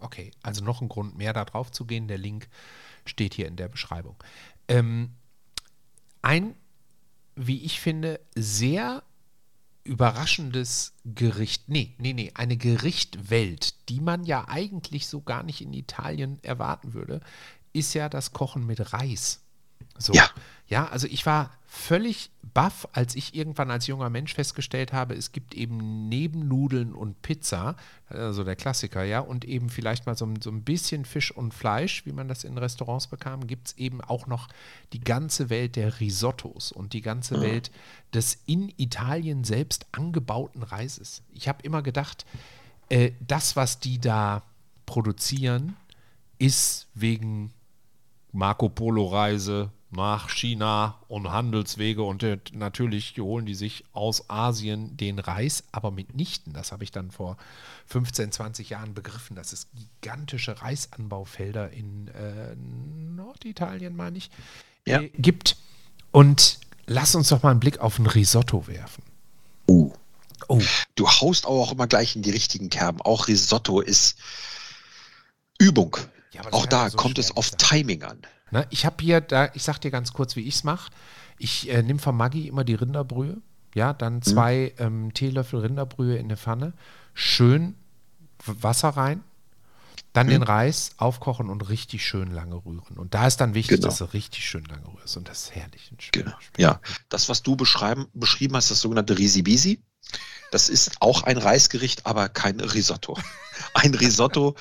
[0.00, 2.08] Okay, also noch ein Grund mehr da drauf zu gehen.
[2.08, 2.48] Der Link
[3.04, 4.16] steht hier in der Beschreibung.
[4.68, 5.10] Ähm,
[6.22, 6.54] ein,
[7.34, 9.02] wie ich finde, sehr
[9.84, 15.72] überraschendes Gericht, nee, nee, nee, eine Gerichtwelt, die man ja eigentlich so gar nicht in
[15.72, 17.20] Italien erwarten würde,
[17.72, 19.40] ist ja das Kochen mit Reis.
[19.98, 20.12] So.
[20.12, 20.28] Ja.
[20.70, 25.32] Ja, also ich war völlig baff, als ich irgendwann als junger Mensch festgestellt habe, es
[25.32, 27.76] gibt eben neben Nudeln und Pizza,
[28.08, 32.06] also der Klassiker, ja, und eben vielleicht mal so, so ein bisschen Fisch und Fleisch,
[32.06, 34.48] wie man das in Restaurants bekam, gibt es eben auch noch
[34.92, 37.42] die ganze Welt der Risottos und die ganze mhm.
[37.42, 37.70] Welt
[38.14, 41.22] des in Italien selbst angebauten Reises.
[41.32, 42.26] Ich habe immer gedacht,
[42.90, 44.42] äh, das, was die da
[44.86, 45.76] produzieren,
[46.38, 47.52] ist wegen
[48.32, 54.96] Marco Polo Reise, nach China und Handelswege und äh, natürlich holen die sich aus Asien
[54.96, 56.52] den Reis, aber mitnichten.
[56.52, 57.36] Das habe ich dann vor
[57.86, 64.30] 15, 20 Jahren begriffen, dass es gigantische Reisanbaufelder in äh, Norditalien, meine ich,
[64.86, 65.00] ja.
[65.00, 65.56] äh, gibt.
[66.12, 69.02] Und lass uns doch mal einen Blick auf ein Risotto werfen.
[69.68, 69.92] Uh.
[70.48, 70.60] Oh.
[70.94, 73.00] Du haust auch immer gleich in die richtigen Kerben.
[73.02, 74.16] Auch Risotto ist
[75.58, 75.96] Übung.
[76.32, 78.18] Ja, auch da kommt es auf Timing an.
[78.50, 78.66] Ne?
[78.70, 80.90] Ich habe hier, da, ich sag dir ganz kurz, wie ich es mache.
[81.38, 83.38] Ich äh, nehme von Maggi immer die Rinderbrühe,
[83.74, 84.22] ja, dann mhm.
[84.22, 84.84] zwei mhm.
[84.84, 86.72] ähm, Teelöffel Rinderbrühe in eine Pfanne,
[87.14, 87.74] schön
[88.44, 89.22] Wasser rein,
[90.12, 90.30] dann mhm.
[90.30, 92.96] den Reis aufkochen und richtig schön lange rühren.
[92.96, 93.88] Und da ist dann wichtig, genau.
[93.88, 95.16] dass du richtig schön lange rührst.
[95.16, 95.92] Und das ist herrlich.
[96.12, 96.32] Genau.
[96.56, 99.80] Ja, das, was du beschreiben, beschrieben hast, das sogenannte Risi-Bisi,
[100.50, 103.16] das ist auch ein Reisgericht, aber kein Risotto.
[103.74, 104.56] Ein Risotto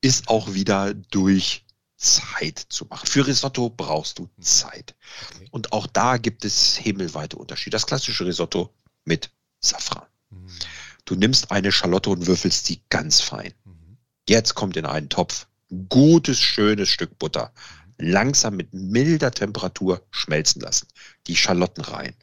[0.00, 1.63] ist auch wieder durch
[2.04, 3.06] Zeit zu machen.
[3.06, 4.94] Für Risotto brauchst du Zeit.
[5.30, 5.48] Okay.
[5.50, 7.74] Und auch da gibt es himmelweite Unterschiede.
[7.74, 10.06] Das klassische Risotto mit Safran.
[10.30, 10.48] Mhm.
[11.06, 13.54] Du nimmst eine Schalotte und würfelst sie ganz fein.
[13.64, 13.96] Mhm.
[14.28, 15.46] Jetzt kommt in einen Topf
[15.88, 17.52] gutes, schönes Stück Butter.
[17.96, 18.10] Mhm.
[18.10, 20.88] Langsam mit milder Temperatur schmelzen lassen.
[21.26, 22.14] Die Schalotten rein.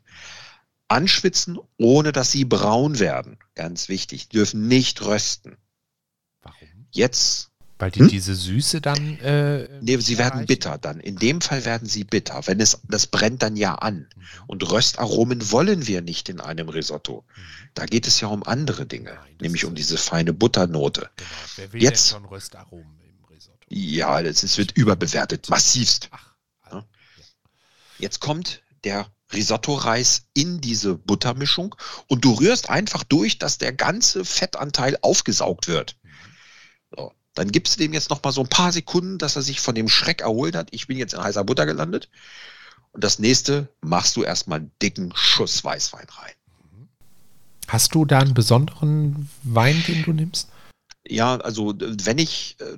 [0.88, 3.40] Anschwitzen, ohne dass sie braun werden.
[3.56, 4.30] Ganz wichtig.
[4.30, 5.58] Die dürfen nicht rösten.
[6.42, 6.88] Warum?
[6.92, 7.51] Jetzt
[7.82, 8.10] weil die hm?
[8.10, 9.20] diese Süße dann.
[9.20, 11.00] Äh, nee, sie werden bitter dann.
[11.00, 12.46] In dem Fall werden sie bitter.
[12.46, 14.08] Wenn es, das brennt dann ja an.
[14.16, 14.24] Mhm.
[14.46, 17.26] Und Röstaromen wollen wir nicht in einem Risotto.
[17.28, 17.42] Mhm.
[17.74, 21.10] Da geht es ja um andere Dinge, Nein, nämlich um diese feine Butternote.
[21.16, 21.30] Genau.
[21.56, 23.58] Wer will Jetzt, denn schon Röstaromen im Risotto?
[23.70, 26.10] Ja, das, das wird überbewertet, massivst.
[26.12, 26.86] Ach, also, ja.
[27.98, 31.76] Jetzt kommt der Risotto-Reis in diese Buttermischung
[32.08, 35.96] und du rührst einfach durch, dass der ganze Fettanteil aufgesaugt wird.
[37.36, 39.76] Dann gibst du dem jetzt noch mal so ein paar Sekunden, dass er sich von
[39.76, 40.68] dem Schreck erholt hat.
[40.72, 42.10] Ich bin jetzt in heißer Butter gelandet.
[42.92, 46.34] Und das nächste machst du erstmal einen dicken Schuss Weißwein rein.
[47.68, 50.50] Hast du da einen besonderen Wein, den du nimmst?
[51.08, 52.78] Ja, also wenn ich äh,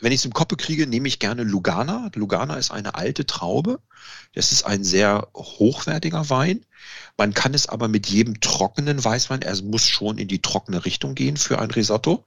[0.00, 2.10] wenn ich es im Kopf kriege, nehme ich gerne Lugana.
[2.14, 3.80] Lugana ist eine alte Traube.
[4.34, 6.66] Das ist ein sehr hochwertiger Wein.
[7.16, 11.14] Man kann es aber mit jedem trockenen Weißwein, er muss schon in die trockene Richtung
[11.14, 12.24] gehen für ein Risotto.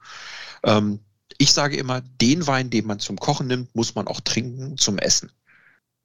[0.64, 1.00] Ähm,
[1.40, 4.98] ich sage immer, den Wein, den man zum Kochen nimmt, muss man auch trinken zum
[4.98, 5.32] Essen.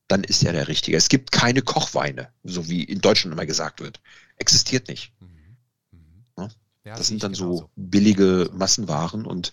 [0.07, 0.95] Dann ist er der richtige.
[0.95, 3.99] Es gibt keine Kochweine, so wie in Deutschland immer gesagt wird.
[4.37, 5.11] Existiert nicht.
[5.19, 5.57] Mhm.
[6.37, 6.49] Mhm.
[6.85, 7.69] Ja, das sind dann so genauso.
[7.75, 9.51] billige Massenwaren und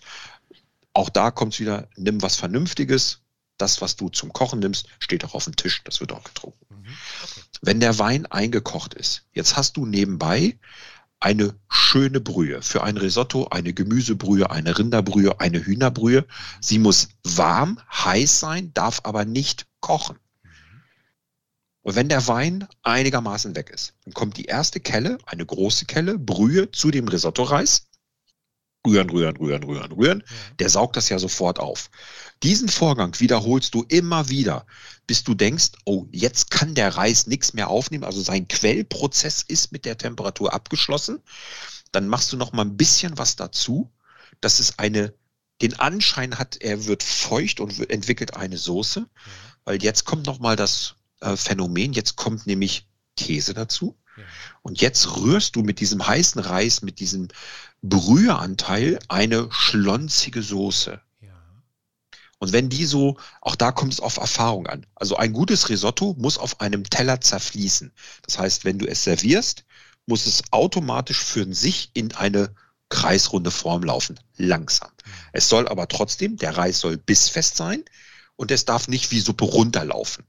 [0.93, 3.19] auch da kommt es wieder, nimm was Vernünftiges.
[3.57, 5.83] Das, was du zum Kochen nimmst, steht auch auf dem Tisch.
[5.83, 6.65] Das wird auch getrunken.
[6.69, 6.85] Mhm.
[7.23, 7.41] Okay.
[7.61, 10.57] Wenn der Wein eingekocht ist, jetzt hast du nebenbei
[11.23, 12.61] eine schöne Brühe.
[12.61, 16.25] Für ein Risotto eine Gemüsebrühe, eine Rinderbrühe, eine Hühnerbrühe.
[16.59, 20.19] Sie muss warm, heiß sein, darf aber nicht kochen.
[21.81, 26.19] Und wenn der Wein einigermaßen weg ist, dann kommt die erste Kelle, eine große Kelle,
[26.19, 27.87] Brühe zu dem Risotto-Reis.
[28.85, 30.23] rühren, rühren, rühren, rühren, rühren.
[30.59, 31.89] Der saugt das ja sofort auf.
[32.43, 34.65] Diesen Vorgang wiederholst du immer wieder,
[35.07, 38.03] bis du denkst, oh, jetzt kann der Reis nichts mehr aufnehmen.
[38.03, 41.21] Also sein Quellprozess ist mit der Temperatur abgeschlossen.
[41.93, 43.93] Dann machst du noch mal ein bisschen was dazu,
[44.41, 45.13] dass es eine,
[45.61, 49.07] den Anschein hat, er wird feucht und entwickelt eine Soße.
[49.63, 53.97] Weil jetzt kommt noch mal das äh, Phänomen, jetzt kommt nämlich Käse dazu.
[54.17, 54.23] Ja.
[54.63, 57.29] Und jetzt rührst du mit diesem heißen Reis, mit diesem
[57.81, 60.99] Brüheanteil eine schlonzige Soße.
[62.43, 64.85] Und wenn die so, auch da kommt es auf Erfahrung an.
[64.95, 67.93] Also ein gutes Risotto muss auf einem Teller zerfließen.
[68.23, 69.63] Das heißt, wenn du es servierst,
[70.07, 72.53] muss es automatisch für sich in eine
[72.89, 74.19] kreisrunde Form laufen.
[74.35, 74.91] Langsam.
[75.31, 77.85] Es soll aber trotzdem, der Reis soll bissfest sein
[78.35, 80.25] und es darf nicht wie Suppe runterlaufen.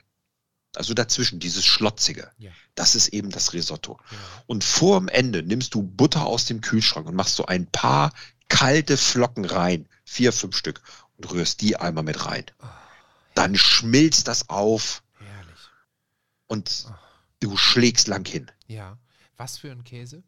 [0.76, 2.30] Also dazwischen, dieses Schlotzige.
[2.38, 2.52] Ja.
[2.76, 3.98] Das ist eben das Risotto.
[4.08, 4.18] Ja.
[4.46, 8.12] Und vor dem Ende nimmst du Butter aus dem Kühlschrank und machst so ein paar
[8.48, 10.80] kalte Flocken rein, vier, fünf Stück,
[11.18, 12.44] rührst die einmal mit rein.
[13.34, 15.58] Dann schmilzt das auf Herrlich.
[16.46, 16.98] und Ah.
[17.40, 18.50] du schlägst lang hin.
[18.66, 18.98] Ja.
[19.36, 20.22] Was für ein Käse?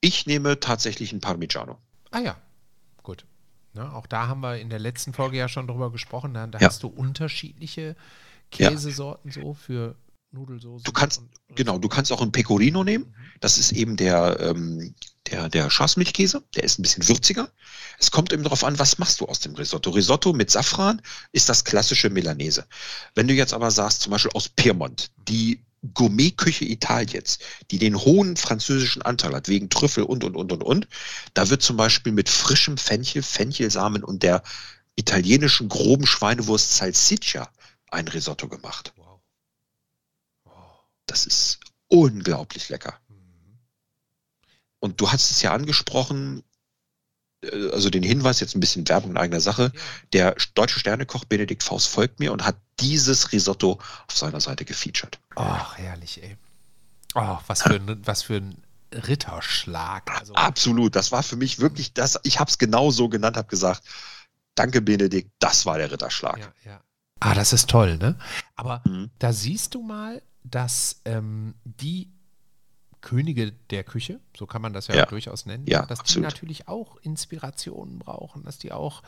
[0.00, 1.78] Ich nehme tatsächlich einen Parmigiano.
[2.10, 2.36] Ah ja,
[3.02, 3.24] gut.
[3.72, 6.34] Ne, auch da haben wir in der letzten Folge ja schon drüber gesprochen.
[6.34, 6.68] Da, da Ja.
[6.68, 7.96] hast du unterschiedliche
[8.56, 8.68] Ja.
[8.70, 9.96] Käsesorten so für
[10.30, 10.84] Nudelsoße.
[10.84, 13.14] Du kannst- und- Genau, du kannst auch einen Pecorino nehmen.
[13.40, 14.94] Das ist eben der, ähm,
[15.34, 16.42] der, der Schafsmilchkäse.
[16.54, 17.50] Der ist ein bisschen würziger.
[17.98, 19.90] Es kommt eben darauf an, was machst du aus dem Risotto.
[19.90, 22.66] Risotto mit Safran ist das klassische Milanese.
[23.14, 27.38] Wenn du jetzt aber sagst, zum Beispiel aus Piemont, die Gourmetküche Italiens,
[27.70, 30.88] die den hohen französischen Anteil hat, wegen Trüffel und, und, und, und, und,
[31.34, 34.42] da wird zum Beispiel mit frischem Fenchel, Fenchelsamen und der
[34.96, 37.50] italienischen groben Schweinewurst Salsiccia
[37.90, 38.92] ein Risotto gemacht.
[38.96, 39.20] Wow.
[40.44, 40.80] Wow.
[41.06, 42.98] Das ist unglaublich lecker.
[44.84, 46.42] Und du hast es ja angesprochen,
[47.42, 49.72] äh, also den Hinweis, jetzt ein bisschen Werbung in eigener Sache.
[50.12, 55.18] Der deutsche Sternekoch Benedikt Faust folgt mir und hat dieses Risotto auf seiner Seite gefeatured.
[55.36, 56.36] Ach, herrlich, ey.
[57.14, 60.10] Oh, was für ein, was für ein Ritterschlag.
[60.20, 63.48] Also, Absolut, das war für mich wirklich das, ich habe es genau so genannt, habe
[63.48, 63.82] gesagt,
[64.54, 66.36] danke Benedikt, das war der Ritterschlag.
[66.38, 66.80] ja, ja.
[67.20, 68.18] Ah, das ist toll, ne?
[68.54, 69.10] Aber Mhm.
[69.18, 72.12] da siehst du mal, dass ähm, die
[73.04, 75.06] Könige der Küche, so kann man das ja, Ja.
[75.06, 76.24] durchaus nennen, Ja, dass absolut.
[76.24, 79.02] die natürlich auch Inspirationen brauchen, dass die auch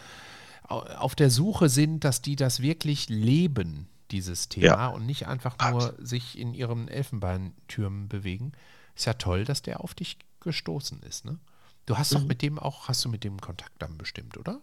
[0.69, 4.87] au- auf der Suche sind, dass die das wirklich leben, dieses Thema, Ja.
[4.89, 8.53] und nicht einfach nur sich in ihren Elfenbeintürmen bewegen.
[8.95, 11.39] Ist ja toll, dass der auf dich gestoßen ist, ne?
[11.87, 12.27] Du hast doch Mhm.
[12.27, 14.61] mit dem auch, hast du mit dem Kontakt dann bestimmt, oder?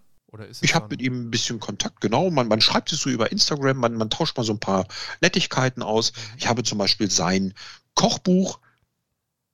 [0.62, 2.32] Ich habe mit ihm ein bisschen Kontakt, genau.
[2.32, 4.88] Man, man schreibt es so über Instagram, man, man tauscht mal so ein paar
[5.22, 6.12] Nettigkeiten aus.
[6.12, 6.38] Mhm.
[6.38, 7.54] Ich habe zum Beispiel sein
[7.94, 8.60] Kochbuch,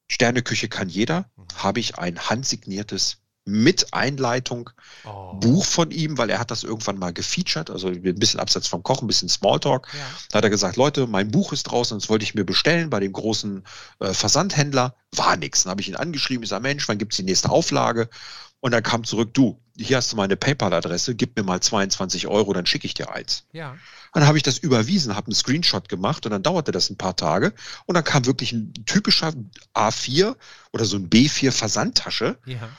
[0.10, 1.44] Sterneküche kann jeder, Mhm.
[1.56, 4.70] habe ich ein handsigniertes mit Einleitung
[5.06, 5.34] Oh.
[5.34, 8.84] Buch von ihm, weil er hat das irgendwann mal gefeatured, also ein bisschen abseits vom
[8.84, 9.88] Kochen, ein bisschen Smalltalk.
[9.92, 10.00] Ja.
[10.30, 13.00] Da hat er gesagt, Leute, mein Buch ist draußen, das wollte ich mir bestellen bei
[13.00, 13.64] dem großen
[14.02, 14.94] äh, Versandhändler.
[15.16, 15.64] War nix.
[15.64, 18.10] Dann habe ich ihn angeschrieben, ich sage, Mensch, wann gibt's die nächste Auflage?
[18.60, 22.54] Und dann kam zurück, du, hier hast du meine PayPal-Adresse, gib mir mal 22 Euro,
[22.54, 23.46] dann schicke ich dir eins.
[23.52, 23.76] ja.
[24.14, 27.16] Dann habe ich das überwiesen, habe einen Screenshot gemacht und dann dauerte das ein paar
[27.16, 27.54] Tage
[27.86, 29.32] und dann kam wirklich ein typischer
[29.76, 30.36] A4
[30.74, 32.70] oder so ein B4 Versandtasche Ja.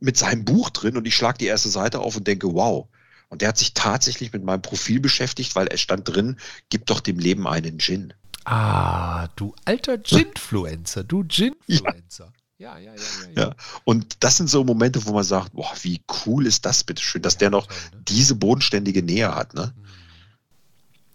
[0.00, 2.88] mit seinem Buch drin und ich schlage die erste Seite auf und denke, wow.
[3.28, 6.36] Und der hat sich tatsächlich mit meinem Profil beschäftigt, weil es stand drin,
[6.70, 8.12] gib doch dem Leben einen Gin.
[8.44, 12.24] Ah, du alter Ginfluencer, du Ginfluencer.
[12.24, 13.42] Ja, ja, ja, ja.
[13.42, 13.54] Ja.
[13.84, 17.22] Und das sind so Momente, wo man sagt, boah, wie cool ist das bitte schön,
[17.22, 18.02] dass der noch toll, ne?
[18.06, 19.54] diese bodenständige Nähe hat.
[19.54, 19.72] Ne?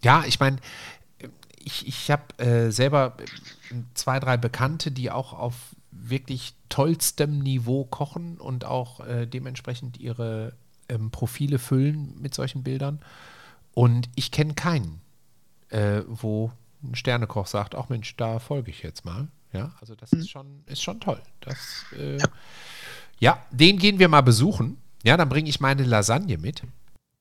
[0.03, 0.57] Ja, ich meine,
[1.59, 5.53] ich, ich habe äh, selber äh, zwei, drei Bekannte, die auch auf
[5.91, 10.53] wirklich tollstem Niveau kochen und auch äh, dementsprechend ihre
[10.89, 12.99] ähm, Profile füllen mit solchen Bildern.
[13.75, 14.99] Und ich kenne keinen,
[15.69, 16.51] äh, wo
[16.83, 19.27] ein Sternekoch sagt, ach Mensch, da folge ich jetzt mal.
[19.57, 21.21] Ja, also das ist schon, ist schon toll.
[21.41, 22.17] Das, äh,
[23.19, 23.43] ja.
[23.51, 24.77] den gehen wir mal besuchen.
[25.03, 26.63] Ja, dann bringe ich meine Lasagne mit.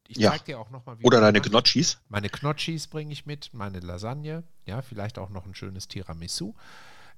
[0.08, 0.30] Ich Ja.
[0.32, 1.40] zeig dir auch noch mal, Oder deine.
[1.40, 1.98] Gnocchis.
[2.08, 6.54] Meine Knotschis bringe ich mit, meine Lasagne, ja, vielleicht auch noch ein schönes Tiramisu.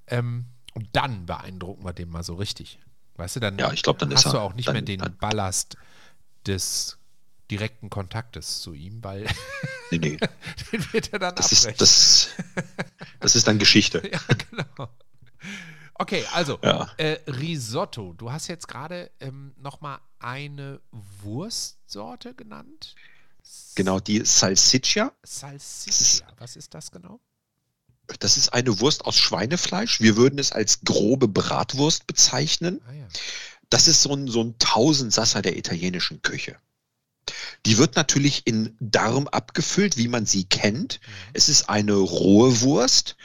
[0.07, 2.79] Ähm, und dann beeindrucken wir den mal so richtig.
[3.16, 5.00] Weißt du, dann Ja, ich glaub, dann ist hast du auch nicht dann- mehr den
[5.00, 5.76] dann- Ballast
[6.46, 6.98] des
[7.50, 9.26] direkten Kontaktes zu ihm, weil
[9.90, 10.16] Nee, nee.
[10.72, 11.70] den wird er dann Das abbrechen.
[11.70, 12.31] ist, das,
[13.20, 13.98] das ist dann Geschichte.
[14.12, 14.88] ja, genau.
[15.94, 16.90] Okay, also Ja.
[16.99, 18.12] äh, Risotto.
[18.14, 20.81] Du hast jetzt gerade ähm, noch mal eine
[21.22, 22.94] Wurstsorte genannt.
[23.75, 25.12] Genau, die Salsiccia.
[25.22, 26.27] Salsiccia.
[26.38, 27.20] Was ist das genau?
[28.20, 30.01] Das ist eine Wurst aus Schweinefleisch.
[30.01, 32.81] Wir würden es als grobe Bratwurst bezeichnen.
[32.88, 33.09] Ah ja.
[33.70, 36.57] Das ist so ein, so ein Tausendsasser der italienischen Küche.
[37.66, 41.01] Die wird natürlich in Darm abgefüllt, wie man sie kennt.
[41.01, 41.31] Mhm.
[41.33, 43.16] Es ist eine rohe Wurst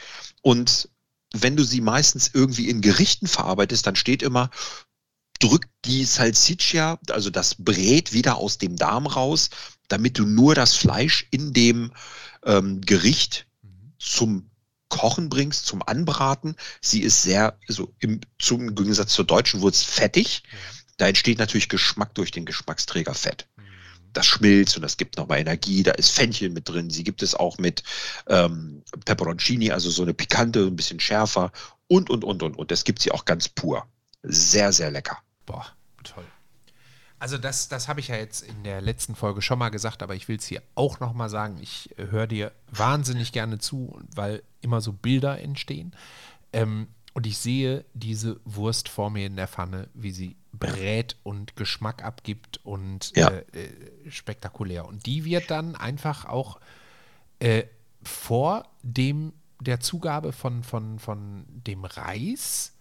[0.42, 0.88] und
[1.32, 4.50] wenn du sie meistens irgendwie in Gerichten verarbeitest, dann steht immer,
[5.38, 9.50] drückt die Salsiccia, also das Brät, wieder aus dem Darm raus,
[9.88, 11.92] damit du nur das Fleisch in dem
[12.44, 13.92] ähm, Gericht mhm.
[13.98, 14.50] zum
[14.88, 16.54] Kochen bringst, zum Anbraten.
[16.80, 20.42] Sie ist sehr, also im, zum Gegensatz zur deutschen Wurst fettig.
[20.98, 23.48] Da entsteht natürlich Geschmack durch den Geschmacksträger Fett.
[23.56, 23.62] Mhm.
[24.12, 25.82] Das schmilzt und das gibt nochmal Energie.
[25.82, 26.90] Da ist Fenchel mit drin.
[26.90, 27.82] Sie gibt es auch mit
[28.28, 31.52] ähm, Peperoncini, also so eine pikante, ein bisschen schärfer
[31.88, 32.70] und, und, und, und, und.
[32.70, 33.86] Das gibt sie auch ganz pur.
[34.22, 35.18] Sehr, sehr lecker.
[35.46, 35.66] Boah,
[36.04, 36.24] toll.
[37.18, 40.16] Also das, das habe ich ja jetzt in der letzten Folge schon mal gesagt, aber
[40.16, 41.58] ich will es hier auch noch mal sagen.
[41.60, 45.94] Ich höre dir wahnsinnig gerne zu, weil immer so Bilder entstehen.
[46.52, 51.56] Ähm, und ich sehe diese Wurst vor mir in der Pfanne, wie sie brät und
[51.56, 53.28] Geschmack abgibt und ja.
[53.28, 54.86] äh, äh, spektakulär.
[54.86, 56.60] Und die wird dann einfach auch
[57.38, 57.64] äh,
[58.02, 62.72] vor dem der Zugabe von, von, von dem Reis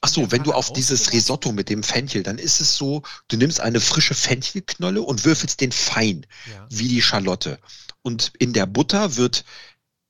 [0.00, 3.36] Ach so, wenn du auf dieses Risotto mit dem Fenchel, dann ist es so, du
[3.36, 6.66] nimmst eine frische Fenchelknolle und würfelst den fein, ja.
[6.68, 7.58] wie die Schalotte.
[8.02, 9.44] Und in der Butter wird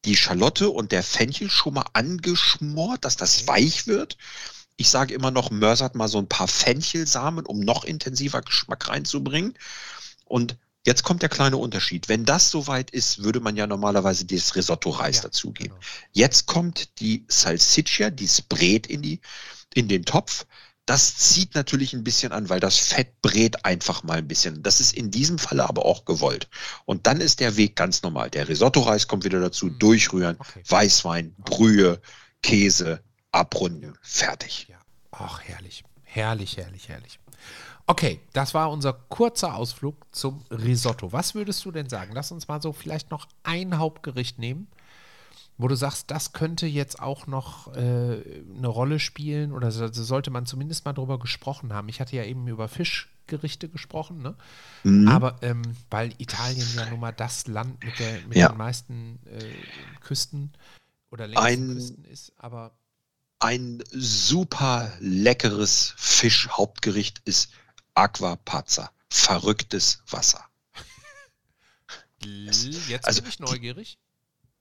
[0.07, 4.16] die Schalotte und der Fenchel schon mal angeschmort, dass das weich wird.
[4.77, 9.55] Ich sage immer noch, mörsert mal so ein paar Fenchelsamen, um noch intensiver Geschmack reinzubringen.
[10.25, 12.09] Und Jetzt kommt der kleine Unterschied.
[12.09, 15.75] Wenn das soweit ist, würde man ja normalerweise das Risotto-Reis ja, dazugeben.
[15.75, 15.87] Genau.
[16.12, 19.21] Jetzt kommt die Salsiccia, die Brät in, die,
[19.75, 20.47] in den Topf.
[20.87, 24.62] Das zieht natürlich ein bisschen an, weil das Fett brät einfach mal ein bisschen.
[24.62, 26.49] Das ist in diesem Falle aber auch gewollt.
[26.85, 28.31] Und dann ist der Weg ganz normal.
[28.31, 29.79] Der Risotto-Reis kommt wieder dazu, mhm.
[29.81, 30.62] durchrühren, okay.
[30.68, 32.01] Weißwein, Brühe,
[32.40, 34.68] Käse, abrunden, fertig.
[34.68, 34.79] Ja.
[35.11, 35.83] Ach, herrlich.
[36.05, 37.18] Herrlich, herrlich, herrlich.
[37.88, 41.12] Okay, das war unser kurzer Ausflug zum Risotto.
[41.12, 42.12] Was würdest du denn sagen?
[42.14, 44.68] Lass uns mal so vielleicht noch ein Hauptgericht nehmen,
[45.59, 50.31] wo du sagst, das könnte jetzt auch noch äh, eine Rolle spielen oder so, sollte
[50.31, 51.88] man zumindest mal drüber gesprochen haben.
[51.88, 54.37] Ich hatte ja eben über Fischgerichte gesprochen, ne?
[54.85, 55.09] Mhm.
[55.09, 58.49] Aber ähm, weil Italien ja nun mal das Land mit, der, mit ja.
[58.49, 59.53] den meisten äh,
[60.01, 60.53] Küsten
[61.11, 62.73] oder längsten Küsten ist, aber
[63.38, 67.51] ein super leckeres Fischhauptgericht ist
[67.95, 70.45] Aquapazza, verrücktes Wasser.
[72.21, 73.99] Jetzt also, bin ich neugierig.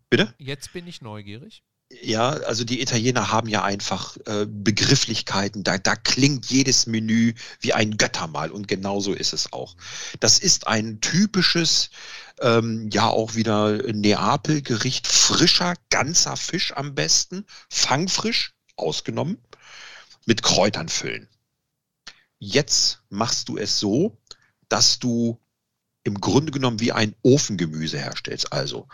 [0.09, 0.33] Bitte?
[0.37, 1.63] Jetzt bin ich neugierig.
[1.91, 7.73] Ja, also die Italiener haben ja einfach äh, Begrifflichkeiten, da, da klingt jedes Menü wie
[7.73, 9.75] ein Göttermahl und genauso ist es auch.
[10.19, 11.91] Das ist ein typisches,
[12.41, 19.37] ähm, ja auch wieder Neapel-Gericht, frischer, ganzer Fisch am besten, fangfrisch, ausgenommen,
[20.25, 21.29] mit Kräutern füllen.
[22.39, 24.17] Jetzt machst du es so,
[24.69, 25.39] dass du
[26.03, 28.51] im Grunde genommen wie ein Ofengemüse herstellst.
[28.51, 28.87] Also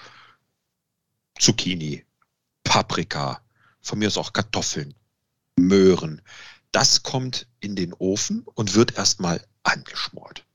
[1.42, 2.06] Zucchini,
[2.64, 3.42] Paprika,
[3.82, 4.94] von mir aus auch Kartoffeln,
[5.56, 6.22] Möhren.
[6.72, 10.46] Das kommt in den Ofen und wird erstmal angeschmort.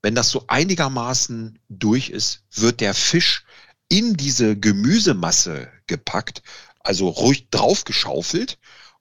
[0.00, 3.44] Wenn das so einigermaßen durch ist, wird der Fisch
[3.90, 6.42] in diese Gemüsemasse gepackt,
[6.80, 8.58] also ruhig draufgeschaufelt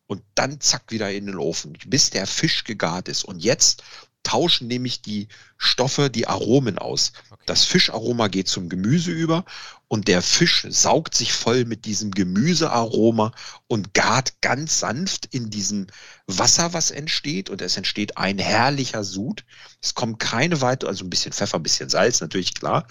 [0.08, 3.24] und dann zack wieder in den Ofen, bis der Fisch gegart ist.
[3.24, 3.82] Und jetzt
[4.24, 7.14] tauschen nämlich die Stoffe die Aromen aus.
[7.30, 7.44] Okay.
[7.46, 9.46] Das Fischaroma geht zum Gemüse über
[9.88, 13.32] und der Fisch saugt sich voll mit diesem Gemüsearoma
[13.68, 15.88] und gart ganz sanft in diesem
[16.26, 17.52] Wasser, was entsteht.
[17.52, 19.46] Und es entsteht ein herrlicher Sud.
[19.82, 22.88] Es kommt keine weitere, also ein bisschen Pfeffer, ein bisschen Salz, natürlich klar.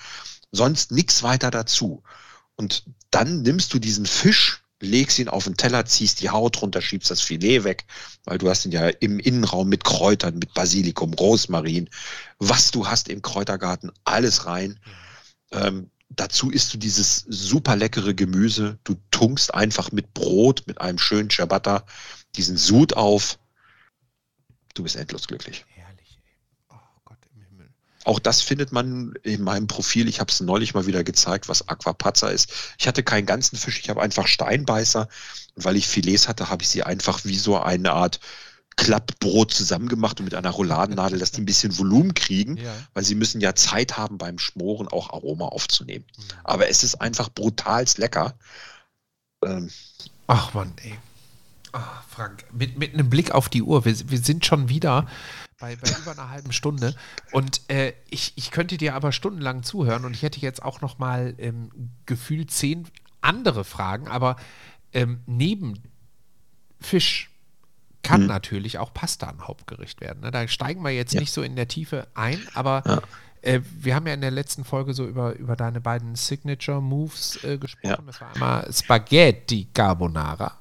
[0.53, 2.05] Sonst nichts weiter dazu.
[2.55, 6.83] Und dann nimmst du diesen Fisch legst ihn auf den Teller, ziehst die Haut runter,
[6.83, 7.85] schiebst das Filet weg,
[8.25, 11.89] weil du hast ihn ja im Innenraum mit Kräutern, mit Basilikum, Rosmarin,
[12.39, 14.81] was du hast im Kräutergarten, alles rein.
[15.53, 18.79] Ähm, dazu isst du dieses super leckere Gemüse.
[18.85, 21.85] Du tunkst einfach mit Brot, mit einem schönen Ciabatta,
[22.35, 23.39] diesen Sud auf.
[24.75, 25.65] Du bist endlos glücklich.
[28.05, 30.09] Auch das findet man in meinem Profil.
[30.09, 32.53] Ich habe es neulich mal wieder gezeigt, was Aquapazza ist.
[32.79, 35.09] Ich hatte keinen ganzen Fisch, ich habe einfach Steinbeißer.
[35.55, 38.21] Und weil ich Filets hatte, habe ich sie einfach wie so eine Art
[38.77, 42.75] Klappbrot zusammengemacht und mit einer Rouladennadel, dass die ein bisschen Volumen kriegen, ja.
[42.95, 46.05] weil sie müssen ja Zeit haben beim Schmoren auch Aroma aufzunehmen.
[46.17, 46.23] Mhm.
[46.45, 48.35] Aber es ist einfach brutal lecker.
[49.45, 49.71] Ähm,
[50.27, 50.99] Ach man, ey.
[51.73, 55.07] Ach, Frank, mit, mit einem Blick auf die Uhr, wir, wir sind schon wieder
[55.63, 56.95] bei, bei über einer halben Stunde.
[57.31, 60.99] Und äh, ich, ich könnte dir aber stundenlang zuhören und ich hätte jetzt auch noch
[60.99, 61.71] mal ähm,
[62.05, 62.89] gefühlt zehn
[63.21, 64.37] andere Fragen, aber
[64.93, 65.79] ähm, neben
[66.81, 67.31] Fisch,
[68.03, 68.27] kann Mhm.
[68.27, 70.23] natürlich auch Pasta ein Hauptgericht werden.
[70.23, 70.33] Ne?
[70.33, 71.21] Da steigen wir jetzt Ja.
[71.21, 73.01] nicht so in der Tiefe ein, aber Ja.
[73.43, 77.59] äh, wir haben ja in der letzten Folge so über, über deine beiden Signature-Moves äh,
[77.59, 77.91] gesprochen.
[77.91, 78.03] Ja.
[78.05, 80.59] Das war einmal Spaghetti Carbonara.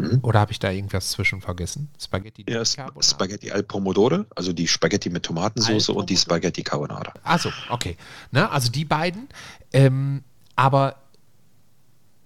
[0.00, 0.20] Mhm.
[0.22, 1.88] Oder habe ich da irgendwas zwischen vergessen?
[2.00, 3.02] Spaghetti Ja, Carbonara.
[3.02, 6.16] Spaghetti al Pomodoro, also die Spaghetti mit Tomatensauce und die.
[6.16, 7.12] Spaghetti Carbonara.
[7.22, 7.96] Also, okay.
[8.30, 9.28] Ne, also die beiden.
[9.72, 10.22] Ähm,
[10.54, 10.96] aber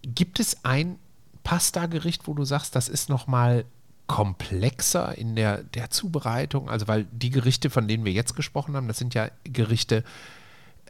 [0.03, 0.99] gibt es ein
[1.43, 3.65] Pasta-Gericht, wo du sagst, das ist noch mal
[4.07, 6.69] komplexer in der, der Zubereitung?
[6.69, 10.05] Also, weil die Gerichte, von denen wir jetzt gesprochen haben, das sind ja Gerichte,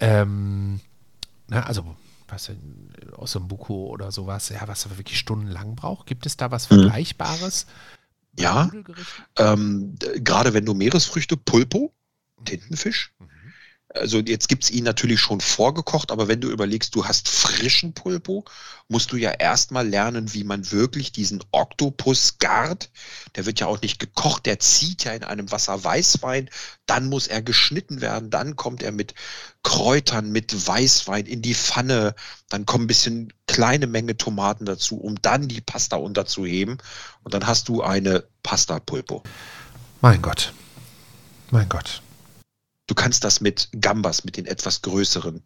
[0.01, 0.81] ähm,
[1.49, 1.97] ne, also
[2.31, 2.93] was denn,
[3.33, 6.07] dem Buko oder sowas, ja, was aber wirklich stundenlang braucht.
[6.07, 6.75] Gibt es da was Mhm.
[6.83, 7.67] Vergleichbares?
[8.39, 8.71] Ja.
[9.37, 11.93] Ähm, gerade wenn du Meeresfrüchte, Pulpo,
[12.45, 13.30] Tintenfisch, Mhm.
[13.95, 17.93] Also jetzt gibt es ihn natürlich schon vorgekocht, aber wenn du überlegst, du hast frischen
[17.93, 18.45] Pulpo,
[18.89, 22.91] musst du ja erstmal lernen, wie man wirklich diesen Oktopus gart.
[23.35, 26.51] Der wird ja auch nicht gekocht, der zieht ja in einem Wasser Weißwein,
[26.87, 29.15] dann muss er geschnitten werden, dann kommt er mit
[29.63, 32.15] Kräutern, mit Weißwein in die Pfanne,
[32.49, 36.79] dann kommen ein bisschen kleine Menge Tomaten dazu, um dann die Pasta unterzuheben
[37.25, 39.23] und dann hast du eine Pasta Pulpo.
[40.01, 40.53] Mein Gott.
[41.51, 42.03] Mein Gott.
[42.91, 45.45] Du kannst das mit Gambas, mit den etwas größeren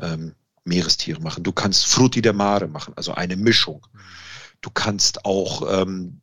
[0.00, 0.34] ähm,
[0.64, 1.44] Meerestieren machen.
[1.44, 3.86] Du kannst Frutti de Mare machen, also eine Mischung.
[4.60, 6.20] Du kannst auch, ähm,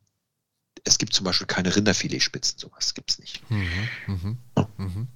[0.84, 3.50] es gibt zum Beispiel keine Rinderfiletspitzen, sowas gibt es nicht.
[3.50, 3.68] Mhm,
[4.08, 4.38] mhm,
[4.76, 5.08] mhm.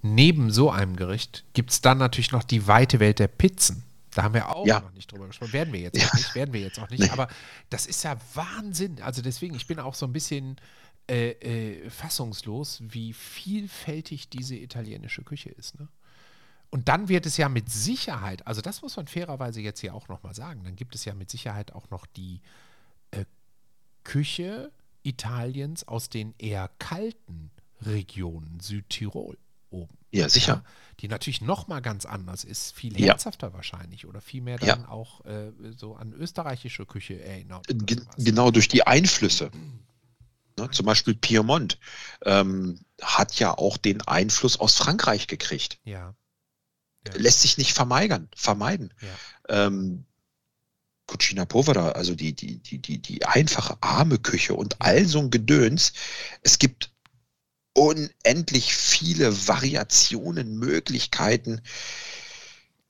[0.00, 3.82] Neben so einem Gericht gibt es dann natürlich noch die weite Welt der Pizzen.
[4.14, 4.80] Da haben wir auch Ja.
[4.80, 5.52] noch nicht drüber gesprochen.
[5.52, 6.06] Werden wir jetzt Ja.
[6.08, 7.00] auch nicht, werden wir jetzt auch nicht.
[7.00, 7.10] Nee.
[7.10, 7.28] Aber
[7.68, 9.02] das ist ja Wahnsinn.
[9.02, 10.56] Also deswegen, ich bin auch so ein bisschen
[11.08, 11.30] äh,
[11.84, 15.78] äh, fassungslos, wie vielfältig diese italienische Küche ist.
[15.78, 15.88] Ne?
[16.70, 20.08] Und dann wird es ja mit Sicherheit, also das muss man fairerweise jetzt hier auch
[20.08, 22.40] nochmal sagen, dann gibt es ja mit Sicherheit auch noch die
[23.12, 23.24] äh,
[24.04, 24.72] Küche
[25.04, 27.50] Italiens aus den eher kalten
[27.82, 29.38] Regionen, Südtirol
[29.70, 29.96] oben.
[30.10, 30.64] Ja, sicher.
[31.00, 33.08] die natürlich nochmal ganz anders ist, viel Ja.
[33.08, 34.74] herzhafter wahrscheinlich oder viel mehr Ja.
[34.76, 37.68] dann auch äh, so an österreichische Küche erinnert.
[37.70, 39.50] Äh, Ge genau durch die Einflüsse.
[40.58, 41.78] Ne, zum Beispiel Piemont
[42.24, 45.78] ähm, hat ja auch den Einfluss aus Frankreich gekriegt.
[45.84, 46.14] Ja.
[47.06, 47.12] Ja.
[47.16, 48.92] Lässt sich nicht vermeigern, vermeiden.
[49.48, 49.66] Ja.
[49.66, 50.06] Ähm,
[51.06, 55.30] Cucina Povera, also die, die, die, die, die einfache arme Küche und all so ein
[55.30, 55.92] Gedöns.
[56.42, 56.90] Es gibt
[57.74, 61.60] unendlich viele Variationen, Möglichkeiten.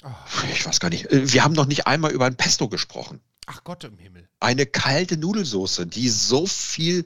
[0.04, 0.08] Oh,
[0.52, 1.10] Ich weiß gar nicht.
[1.10, 3.20] äh, Wir haben noch nicht einmal über ein Pesto gesprochen.
[3.46, 4.28] ach Gott im Himmel.
[4.40, 7.04] Eine kalte Nudelsoße, die so viel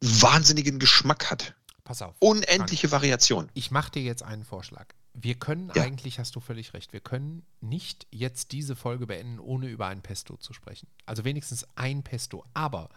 [0.00, 1.54] wahnsinnigen Geschmack hat.
[1.84, 2.14] Pass auf.
[2.18, 3.48] Unendliche Variation.
[3.54, 4.86] Ich mache dir jetzt einen Vorschlag.
[5.14, 5.82] Wir können Ja.
[5.82, 10.02] eigentlich, hast du völlig recht, wir können nicht jetzt diese Folge beenden, ohne über ein
[10.02, 10.88] Pesto zu sprechen.
[11.06, 12.44] Also wenigstens ein Pesto.
[12.52, 12.90] Aber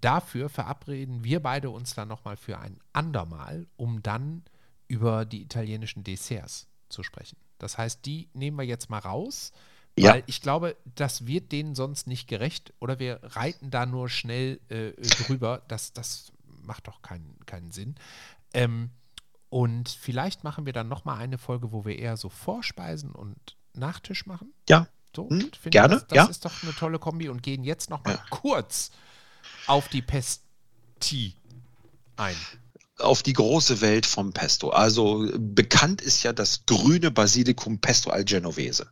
[0.00, 4.42] dafür verabreden wir beide uns dann nochmal für ein andermal, um dann
[4.88, 7.36] über die italienischen Desserts zu sprechen.
[7.58, 9.52] Das heißt, die nehmen wir jetzt mal raus,
[9.98, 10.14] Ja.
[10.14, 14.58] weil ich glaube, das wird denen sonst nicht gerecht oder wir reiten da nur schnell
[14.68, 14.92] äh,
[15.26, 15.62] drüber.
[15.68, 16.32] Das, das
[16.64, 17.96] macht doch keinen, keinen Sinn.
[18.54, 18.90] Ähm,
[19.50, 23.36] und vielleicht machen wir dann nochmal eine Folge, wo wir eher so Vorspeisen und
[23.74, 24.52] Nachtisch machen.
[24.68, 24.86] Ja.
[25.14, 26.24] So, Hm, gerne, Das, das ja.
[26.26, 28.24] ist doch eine tolle Kombi und gehen jetzt nochmal Ja.
[28.30, 28.90] kurz
[29.66, 31.34] auf die Pesti
[32.16, 32.36] ein.
[32.98, 34.70] auf die große Welt vom Pesto.
[34.70, 38.90] Also bekannt ist ja das grüne Basilikum Pesto al Genovese.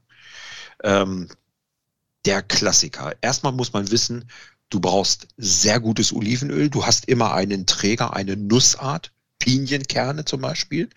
[0.83, 1.29] Ähm,
[2.25, 3.15] der Klassiker.
[3.21, 4.29] Erstmal muss man wissen,
[4.69, 6.69] du brauchst sehr gutes Olivenöl.
[6.69, 10.91] Du hast immer einen Träger, eine Nussart, Pinienkerne zum Beispiel.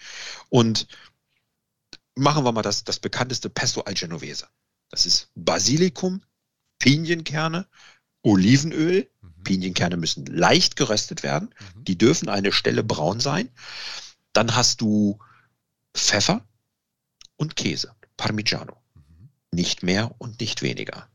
[0.50, 0.88] Und
[2.16, 4.48] machen wir mal das, das bekannteste Pesto al Genovese.
[4.90, 6.22] Das ist Basilikum,
[6.80, 7.68] Pinienkerne,
[8.22, 9.10] Olivenöl.
[9.22, 9.44] Mhm.
[9.44, 11.54] Pinienkerne müssen leicht geröstet werden.
[11.76, 11.86] Mhm.
[11.86, 13.50] Die dürfen eine Stelle braun sein.
[14.34, 15.20] Dann hast du
[15.94, 16.46] Pfeffer
[17.38, 18.83] und Käse, Parmigiano.
[19.54, 21.08] Nicht mehr und nicht weniger.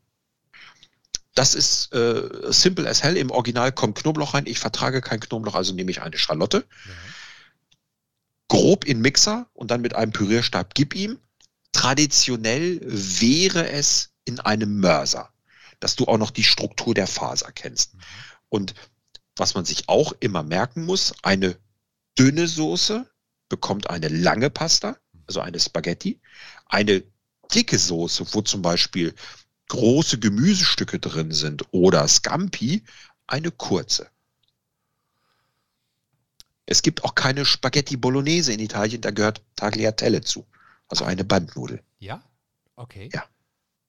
[1.35, 3.17] Das ist äh, simple as hell.
[3.17, 4.47] Im Original kommt Knoblauch rein.
[4.47, 6.67] Ich vertrage kein Knoblauch, also nehme ich eine Schalotte.
[6.87, 6.93] Ja.
[8.49, 11.19] Grob in Mixer und dann mit einem Pürierstab gib ihm.
[11.73, 15.33] Traditionell wäre es in einem Mörser,
[15.81, 17.95] dass du auch noch die Struktur der Faser kennst.
[17.95, 18.01] Mhm.
[18.49, 18.75] Und
[19.37, 21.57] was man sich auch immer merken muss, eine
[22.19, 23.09] dünne Soße
[23.49, 26.21] bekommt eine lange Pasta, also eine Spaghetti.
[26.67, 27.05] Eine
[27.55, 29.15] dicke Soße, wo zum Beispiel
[29.69, 32.85] große Gemüsestücke drin sind oder Scampi,
[33.27, 34.09] eine kurze.
[36.67, 40.47] Es gibt auch keine Spaghetti Bolognese in Italien, da gehört Tagliatelle zu,
[40.89, 41.83] also eine Bandnudel.
[41.99, 42.23] Ja?
[42.77, 43.09] Okay.
[43.13, 43.25] Ja.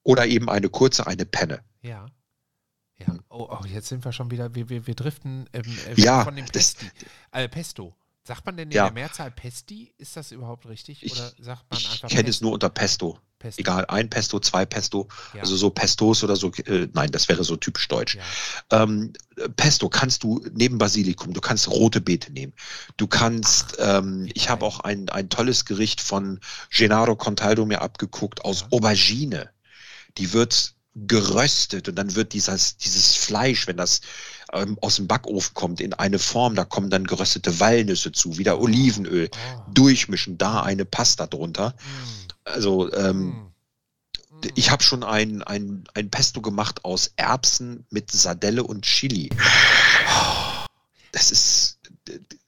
[0.02, 1.62] Oder eben eine kurze, eine Penne.
[1.82, 2.06] Ja.
[2.98, 3.18] Ja.
[3.28, 6.36] Oh, oh, jetzt sind wir schon wieder, wir, wir, wir driften ähm, äh, Ja, von
[6.36, 6.90] dem das- Pesti.
[7.32, 7.94] Äh, Pesto.
[8.24, 8.84] Sagt man denn in Ja.
[8.84, 9.92] der Mehrzahl Pesti?
[9.96, 11.02] Ist das überhaupt richtig?
[11.02, 13.18] Ich- Oder sagt man Ich einfach kenne es nur unter Pesto.
[13.40, 13.60] Pesto?
[13.60, 15.40] Egal, ein Pesto, zwei Pesto, Ja.
[15.40, 16.52] also so Pestos oder so.
[16.66, 18.16] Äh, nein, das wäre so typisch deutsch.
[18.70, 18.82] Ja.
[18.84, 19.12] Ähm,
[19.56, 22.52] Pesto kannst du neben Basilikum, du kannst rote Beete nehmen.
[22.98, 26.38] Du kannst, ähm, wie ich habe auch ein, ein tolles Gericht von
[26.70, 28.66] Gennaro Contaldo mir abgeguckt aus Ja.
[28.70, 29.50] Aubergine.
[30.18, 34.00] Die wird geröstet und dann wird dieses, dieses Fleisch, wenn das
[34.52, 38.60] ähm, aus dem Backofen kommt, in eine Form, da kommen dann geröstete Walnüsse zu, wieder
[38.60, 39.62] Olivenöl, Oh.
[39.72, 41.70] durchmischen, da eine Pasta drunter.
[41.70, 42.29] Mm.
[42.52, 43.50] Also ähm, Mm.
[44.54, 49.28] Ich habe schon ein, ein, ein Pesto gemacht aus Erbsen mit Sardelle und Chili.
[51.12, 51.78] Das ist,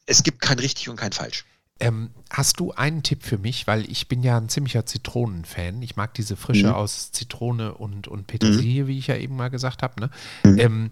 [0.07, 1.45] es gibt kein richtig und kein falsch.
[1.81, 3.67] Ähm, hast du einen Tipp für mich?
[3.67, 5.83] Weil ich bin ja ein ziemlicher Zitronenfan.
[5.83, 6.75] Ich mag diese Frische Mhm.
[6.75, 10.01] aus Zitrone und, und Petersilie, wie ich ja eben mal gesagt habe.
[10.01, 10.11] Ne?
[10.45, 10.59] Mhm.
[10.59, 10.91] Ähm,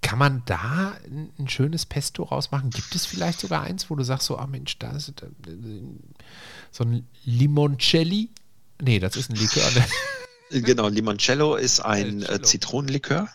[0.00, 2.70] kann man da ein, ein schönes Pesto rausmachen?
[2.70, 5.12] Gibt es vielleicht sogar eins, wo du sagst, so, ah Mensch, da ist
[6.70, 8.30] so ein Limoncelli?
[8.80, 9.68] Nee, das ist ein Likör.
[9.72, 9.84] ne?
[10.62, 12.34] Genau, Limoncello ist ein Limoncello.
[12.34, 13.28] äh, Zitronenlikör.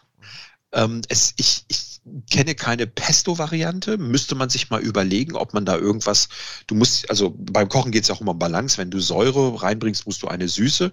[0.73, 3.97] Ähm, es, ich, ich kenne keine Pesto-Variante.
[3.97, 6.27] Müsste man sich mal überlegen, ob man da irgendwas.
[6.67, 8.77] Du musst, also beim Kochen geht es ja auch immer um Balance.
[8.77, 10.91] Wenn du Säure reinbringst, musst du eine Süße.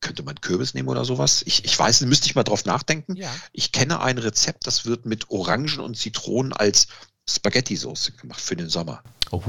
[0.00, 1.42] Könnte man Kürbis nehmen oder sowas?
[1.46, 3.16] Ich, ich weiß, müsste ich mal drauf nachdenken.
[3.16, 3.30] ja.
[3.52, 6.88] Ich kenne ein Rezept, das wird mit Orangen und Zitronen als
[7.28, 9.02] Spaghetti-Sauce gemacht für den Sommer.
[9.30, 9.42] Oh,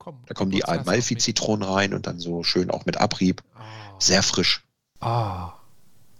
[0.00, 0.64] komm, Da kommen die.
[0.64, 3.42] Amalfi-Zitronen rein und dann so schön auch mit Abrieb.
[3.54, 3.60] Oh.
[4.00, 4.64] Sehr frisch.
[4.98, 5.52] Ah.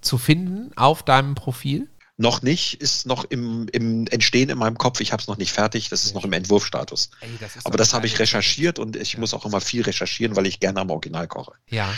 [0.00, 1.88] Zu finden auf deinem Profil?
[2.16, 5.00] Noch nicht, ist noch im, im Entstehen in meinem Kopf.
[5.00, 6.34] Ich habe es noch nicht fertig, das ist noch im schön.
[6.42, 7.10] Entwurfsstatus.
[7.20, 9.20] Ey, das Aber das habe ich recherchiert und ich Ja.
[9.20, 11.52] muss auch immer viel recherchieren, weil ich gerne am Original koche.
[11.70, 11.88] Ja,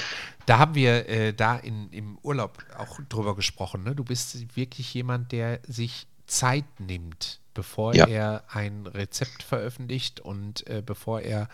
[0.47, 3.83] da haben wir äh, da in, im Urlaub auch drüber gesprochen.
[3.83, 3.97] Ne?
[3.97, 8.07] Du bist wirklich jemand, der sich Zeit nimmt, bevor Ja.
[8.07, 11.49] er ein Rezept veröffentlicht und äh, bevor er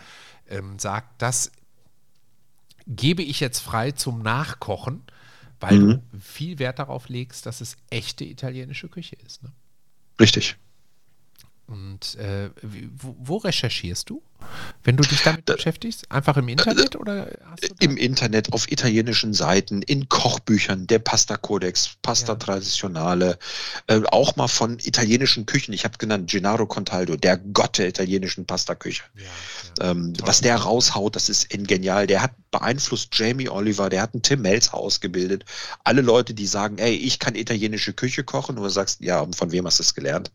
[0.47, 1.51] ähm, sagt, das
[2.87, 5.03] gebe ich jetzt frei zum Nachkochen,
[5.59, 6.01] weil Mhm.
[6.11, 9.43] du viel Wert darauf legst, dass es echte italienische Küche ist.
[9.43, 9.51] Ne?
[10.19, 10.57] Richtig.
[11.69, 12.49] Und äh,
[12.97, 14.23] wo, wo recherchierst du,
[14.83, 16.09] wenn du dich damit Da- beschäftigst?
[16.11, 20.97] Einfach im Internet oder hast du da- Im Internet, auf italienischen Seiten, in Kochbüchern, der
[20.97, 22.39] Pasta Codex, Pasta Ja.
[22.39, 23.37] Traditionale,
[23.85, 25.71] äh, auch mal von italienischen Küchen.
[25.73, 29.03] Ich habe genannt Gennaro Contaldo, der Gott der italienischen Pasta-Küche.
[29.15, 29.21] Ja,
[29.85, 29.91] ja.
[29.91, 32.07] Ähm, was der raushaut, das ist genial.
[32.07, 35.45] Der hat beeinflusst Jamie Oliver, der hat einen Tim Melzer ausgebildet.
[35.83, 39.35] Alle Leute, die sagen, ey, ich kann italienische Küche kochen, und du sagst, ja, und
[39.35, 40.31] von wem hast du es gelernt?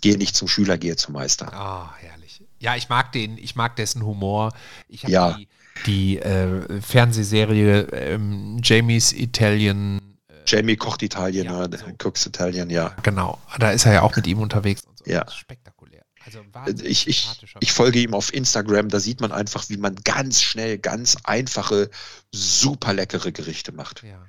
[0.00, 1.52] Gehe nicht zum Schüler, gehe zum Meister.
[1.52, 2.42] Ah, herrlich.
[2.60, 4.52] Ja, ich mag den, ich mag dessen Humor.
[4.88, 5.32] Ich habe Ja.
[5.32, 5.48] die,
[5.86, 10.00] die äh, Fernsehserie ähm, Jamie's Italian,
[10.46, 11.78] Jamie kocht Italien, Ja, ne?
[11.78, 11.86] so.
[12.08, 12.96] Cooks Italien, ja.
[13.02, 15.04] genau, da ist er ja auch mit ihm unterwegs und so.
[15.04, 15.28] Ja.
[15.30, 16.02] Spektakulär.
[16.24, 17.28] Also wahnsinnig Ich, ich,
[17.60, 21.90] ich folge ihm auf Instagram, da sieht man einfach, wie man ganz schnell, ganz einfache,
[22.32, 24.02] super leckere Gerichte macht.
[24.04, 24.24] Ja.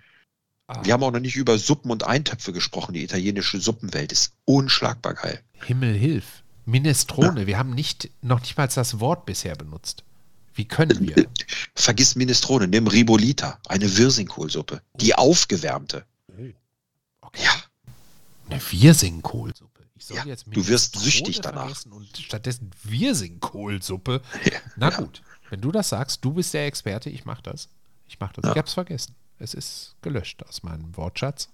[0.67, 2.93] Ah, Wir haben auch noch nicht über Suppen und Eintöpfe gesprochen.
[2.93, 5.41] Die italienische Suppenwelt ist unschlagbar geil.
[5.65, 6.43] Himmel hilf.
[6.65, 7.47] Minestrone.
[7.47, 10.03] Wir haben nicht, noch nicht mal das Wort bisher benutzt.
[10.53, 11.27] Wie können wir?
[11.73, 16.05] Vergiss Minestrone, nimm Ribolita, eine Wirsingkohlsuppe, die aufgewärmte.
[16.27, 17.43] Okay.
[17.43, 17.51] Ja,
[18.49, 19.83] Eine Wirsingkohlsuppe.
[19.95, 21.73] Ich soll Ja, jetzt du wirst süchtig danach.
[21.89, 24.21] Und stattdessen Wirsingkohlsuppe.
[24.45, 24.97] Ja, Na ja.
[24.97, 27.69] gut, wenn du das sagst, du bist der Experte, ich mach das.
[28.07, 28.43] Ich mach das.
[28.45, 28.51] Ja.
[28.51, 29.15] Ich hab's vergessen.
[29.37, 31.49] Es ist gelöscht aus meinem Wortschatz.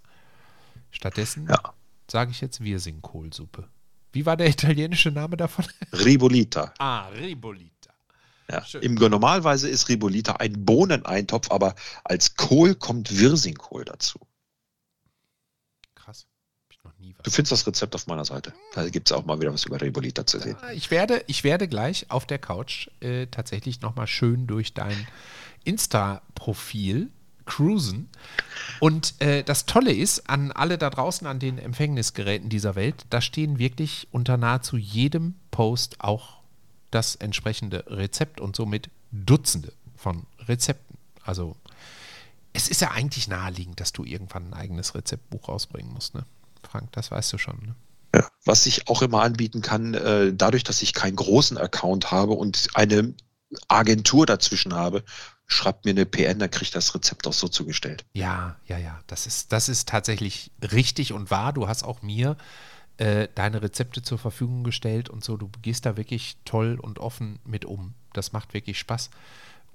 [0.92, 1.74] Stattdessen Ja.
[2.10, 3.68] sage ich jetzt Wirsingkohlsuppe.
[4.16, 5.66] Wie war der italienische Name davon?
[5.92, 6.74] Ribolita.
[6.80, 7.94] ah, Ribolita.
[8.50, 8.64] Ja.
[8.80, 14.20] Im Normalweise ist Ribolita ein Bohneneintopf, aber als Kohl kommt Wirsingkohl dazu.
[15.96, 16.28] Krass.
[17.24, 18.54] Du findest das Rezept auf meiner Seite.
[18.74, 20.56] Da gibt es auch mal wieder was über Ribolita zu sehen.
[20.62, 25.08] Ah, Ich werde, ich werde gleich auf der Couch äh, tatsächlich nochmal schön durch dein
[25.66, 27.10] Insta-Profil
[27.46, 28.10] cruisen.
[28.80, 33.22] Und äh, das Tolle ist, an alle da draußen, an den Empfängnisgeräten dieser Welt, da
[33.22, 36.42] stehen wirklich unter nahezu jedem Post auch
[36.92, 40.98] das entsprechende Rezept und somit Dutzende von Rezepten.
[41.24, 41.56] Also
[42.54, 46.26] es ist ja eigentlich naheliegend, dass du irgendwann ein eigenes Rezeptbuch rausbringen musst, ne?
[46.70, 47.76] Frank, das weißt du schon, ne?
[48.46, 52.70] Was ich auch immer anbieten kann, äh, dadurch, dass ich keinen großen Account habe und
[52.74, 53.14] eine
[53.68, 55.04] Agentur dazwischen habe,
[55.48, 58.06] schreibt mir eine PN, dann kriege ich das Rezept auch so zugestellt.
[58.14, 59.00] Ja, ja, ja.
[59.08, 61.54] Das ist, das ist tatsächlich richtig und wahr.
[61.54, 62.38] Du hast auch mir
[62.98, 65.38] äh, deine Rezepte zur Verfügung gestellt und so.
[65.38, 67.94] Du gehst da wirklich toll und offen mit um.
[68.14, 69.10] Das macht wirklich Spaß.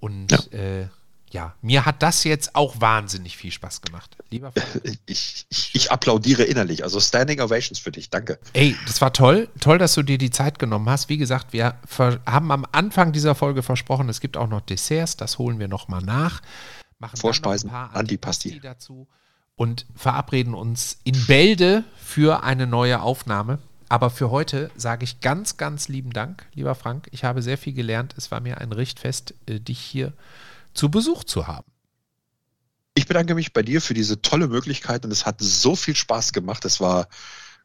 [0.00, 0.88] Und ja, äh,
[1.30, 4.16] ja mir hat das jetzt auch wahnsinnig viel Spaß gemacht.
[4.30, 6.84] Lieber Frank, Ich, ich, ich applaudiere innerlich.
[6.84, 8.10] Also Standing Ovations für dich.
[8.10, 8.38] Danke.
[8.52, 9.48] Ey, das war toll.
[9.60, 11.08] Toll, dass du dir die Zeit genommen hast.
[11.08, 11.74] Wie gesagt, wir
[12.26, 15.16] haben am Anfang dieser Folge versprochen, es gibt auch noch Desserts.
[15.16, 16.40] Das holen wir nochmal nach.
[16.98, 19.08] Machen Vorspeisen, Antipasti dazu
[19.56, 23.58] und verabreden uns in Bälde für eine neue Aufnahme.
[23.90, 27.08] Aber für heute sage ich ganz, ganz lieben Dank, lieber Frank.
[27.10, 28.14] Ich habe sehr viel gelernt.
[28.16, 30.12] Es war mir ein Richtfest, äh, dich hier
[30.72, 31.66] zu Besuch zu haben.
[32.94, 36.32] Ich bedanke mich bei dir für diese tolle Möglichkeit und es hat so viel Spaß
[36.32, 36.64] gemacht.
[36.64, 37.08] Es war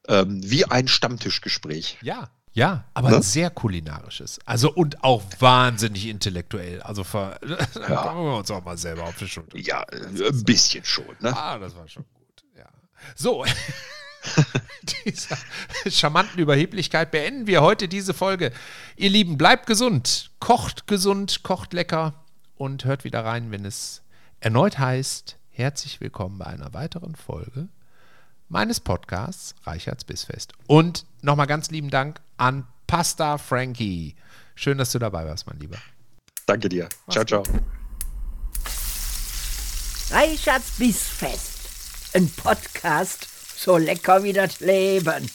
[0.08, 1.98] ähm, wie ein Stammtischgespräch.
[2.02, 3.22] Ja, ja, aber ne?
[3.22, 4.40] sehr kulinarisches.
[4.46, 6.82] Also und auch wahnsinnig intellektuell.
[6.82, 7.38] Also ver
[7.90, 8.16] ja.
[8.16, 9.58] wir uns auch mal selber auf die Schulter.
[9.58, 11.18] Ja, ein bisschen schon.
[11.20, 11.36] Ne?
[11.36, 12.46] Ah, das war schon gut.
[12.58, 12.70] Ja.
[13.14, 13.44] So.
[15.06, 15.38] dieser
[15.88, 18.54] charmanten Überheblichkeit beenden wir heute diese Folge.
[18.96, 22.24] Ihr Lieben, bleibt gesund, kocht gesund, kocht lecker
[22.56, 24.02] und hört wieder rein, wenn es
[24.46, 27.68] erneut heißt, herzlich willkommen bei einer weiteren Folge
[28.48, 30.54] meines Podcasts Reichards Bissfest.
[30.68, 34.16] Und nochmal ganz lieben Dank an Pasta Frankie.
[34.54, 35.78] Schön, dass du dabei warst, mein Lieber.
[36.46, 36.88] Danke dir.
[37.08, 37.44] Mach's ciao, ciao.
[40.12, 42.14] Reichards Bissfest.
[42.14, 43.28] Ein Podcast
[43.58, 45.28] so lecker wie das Leben.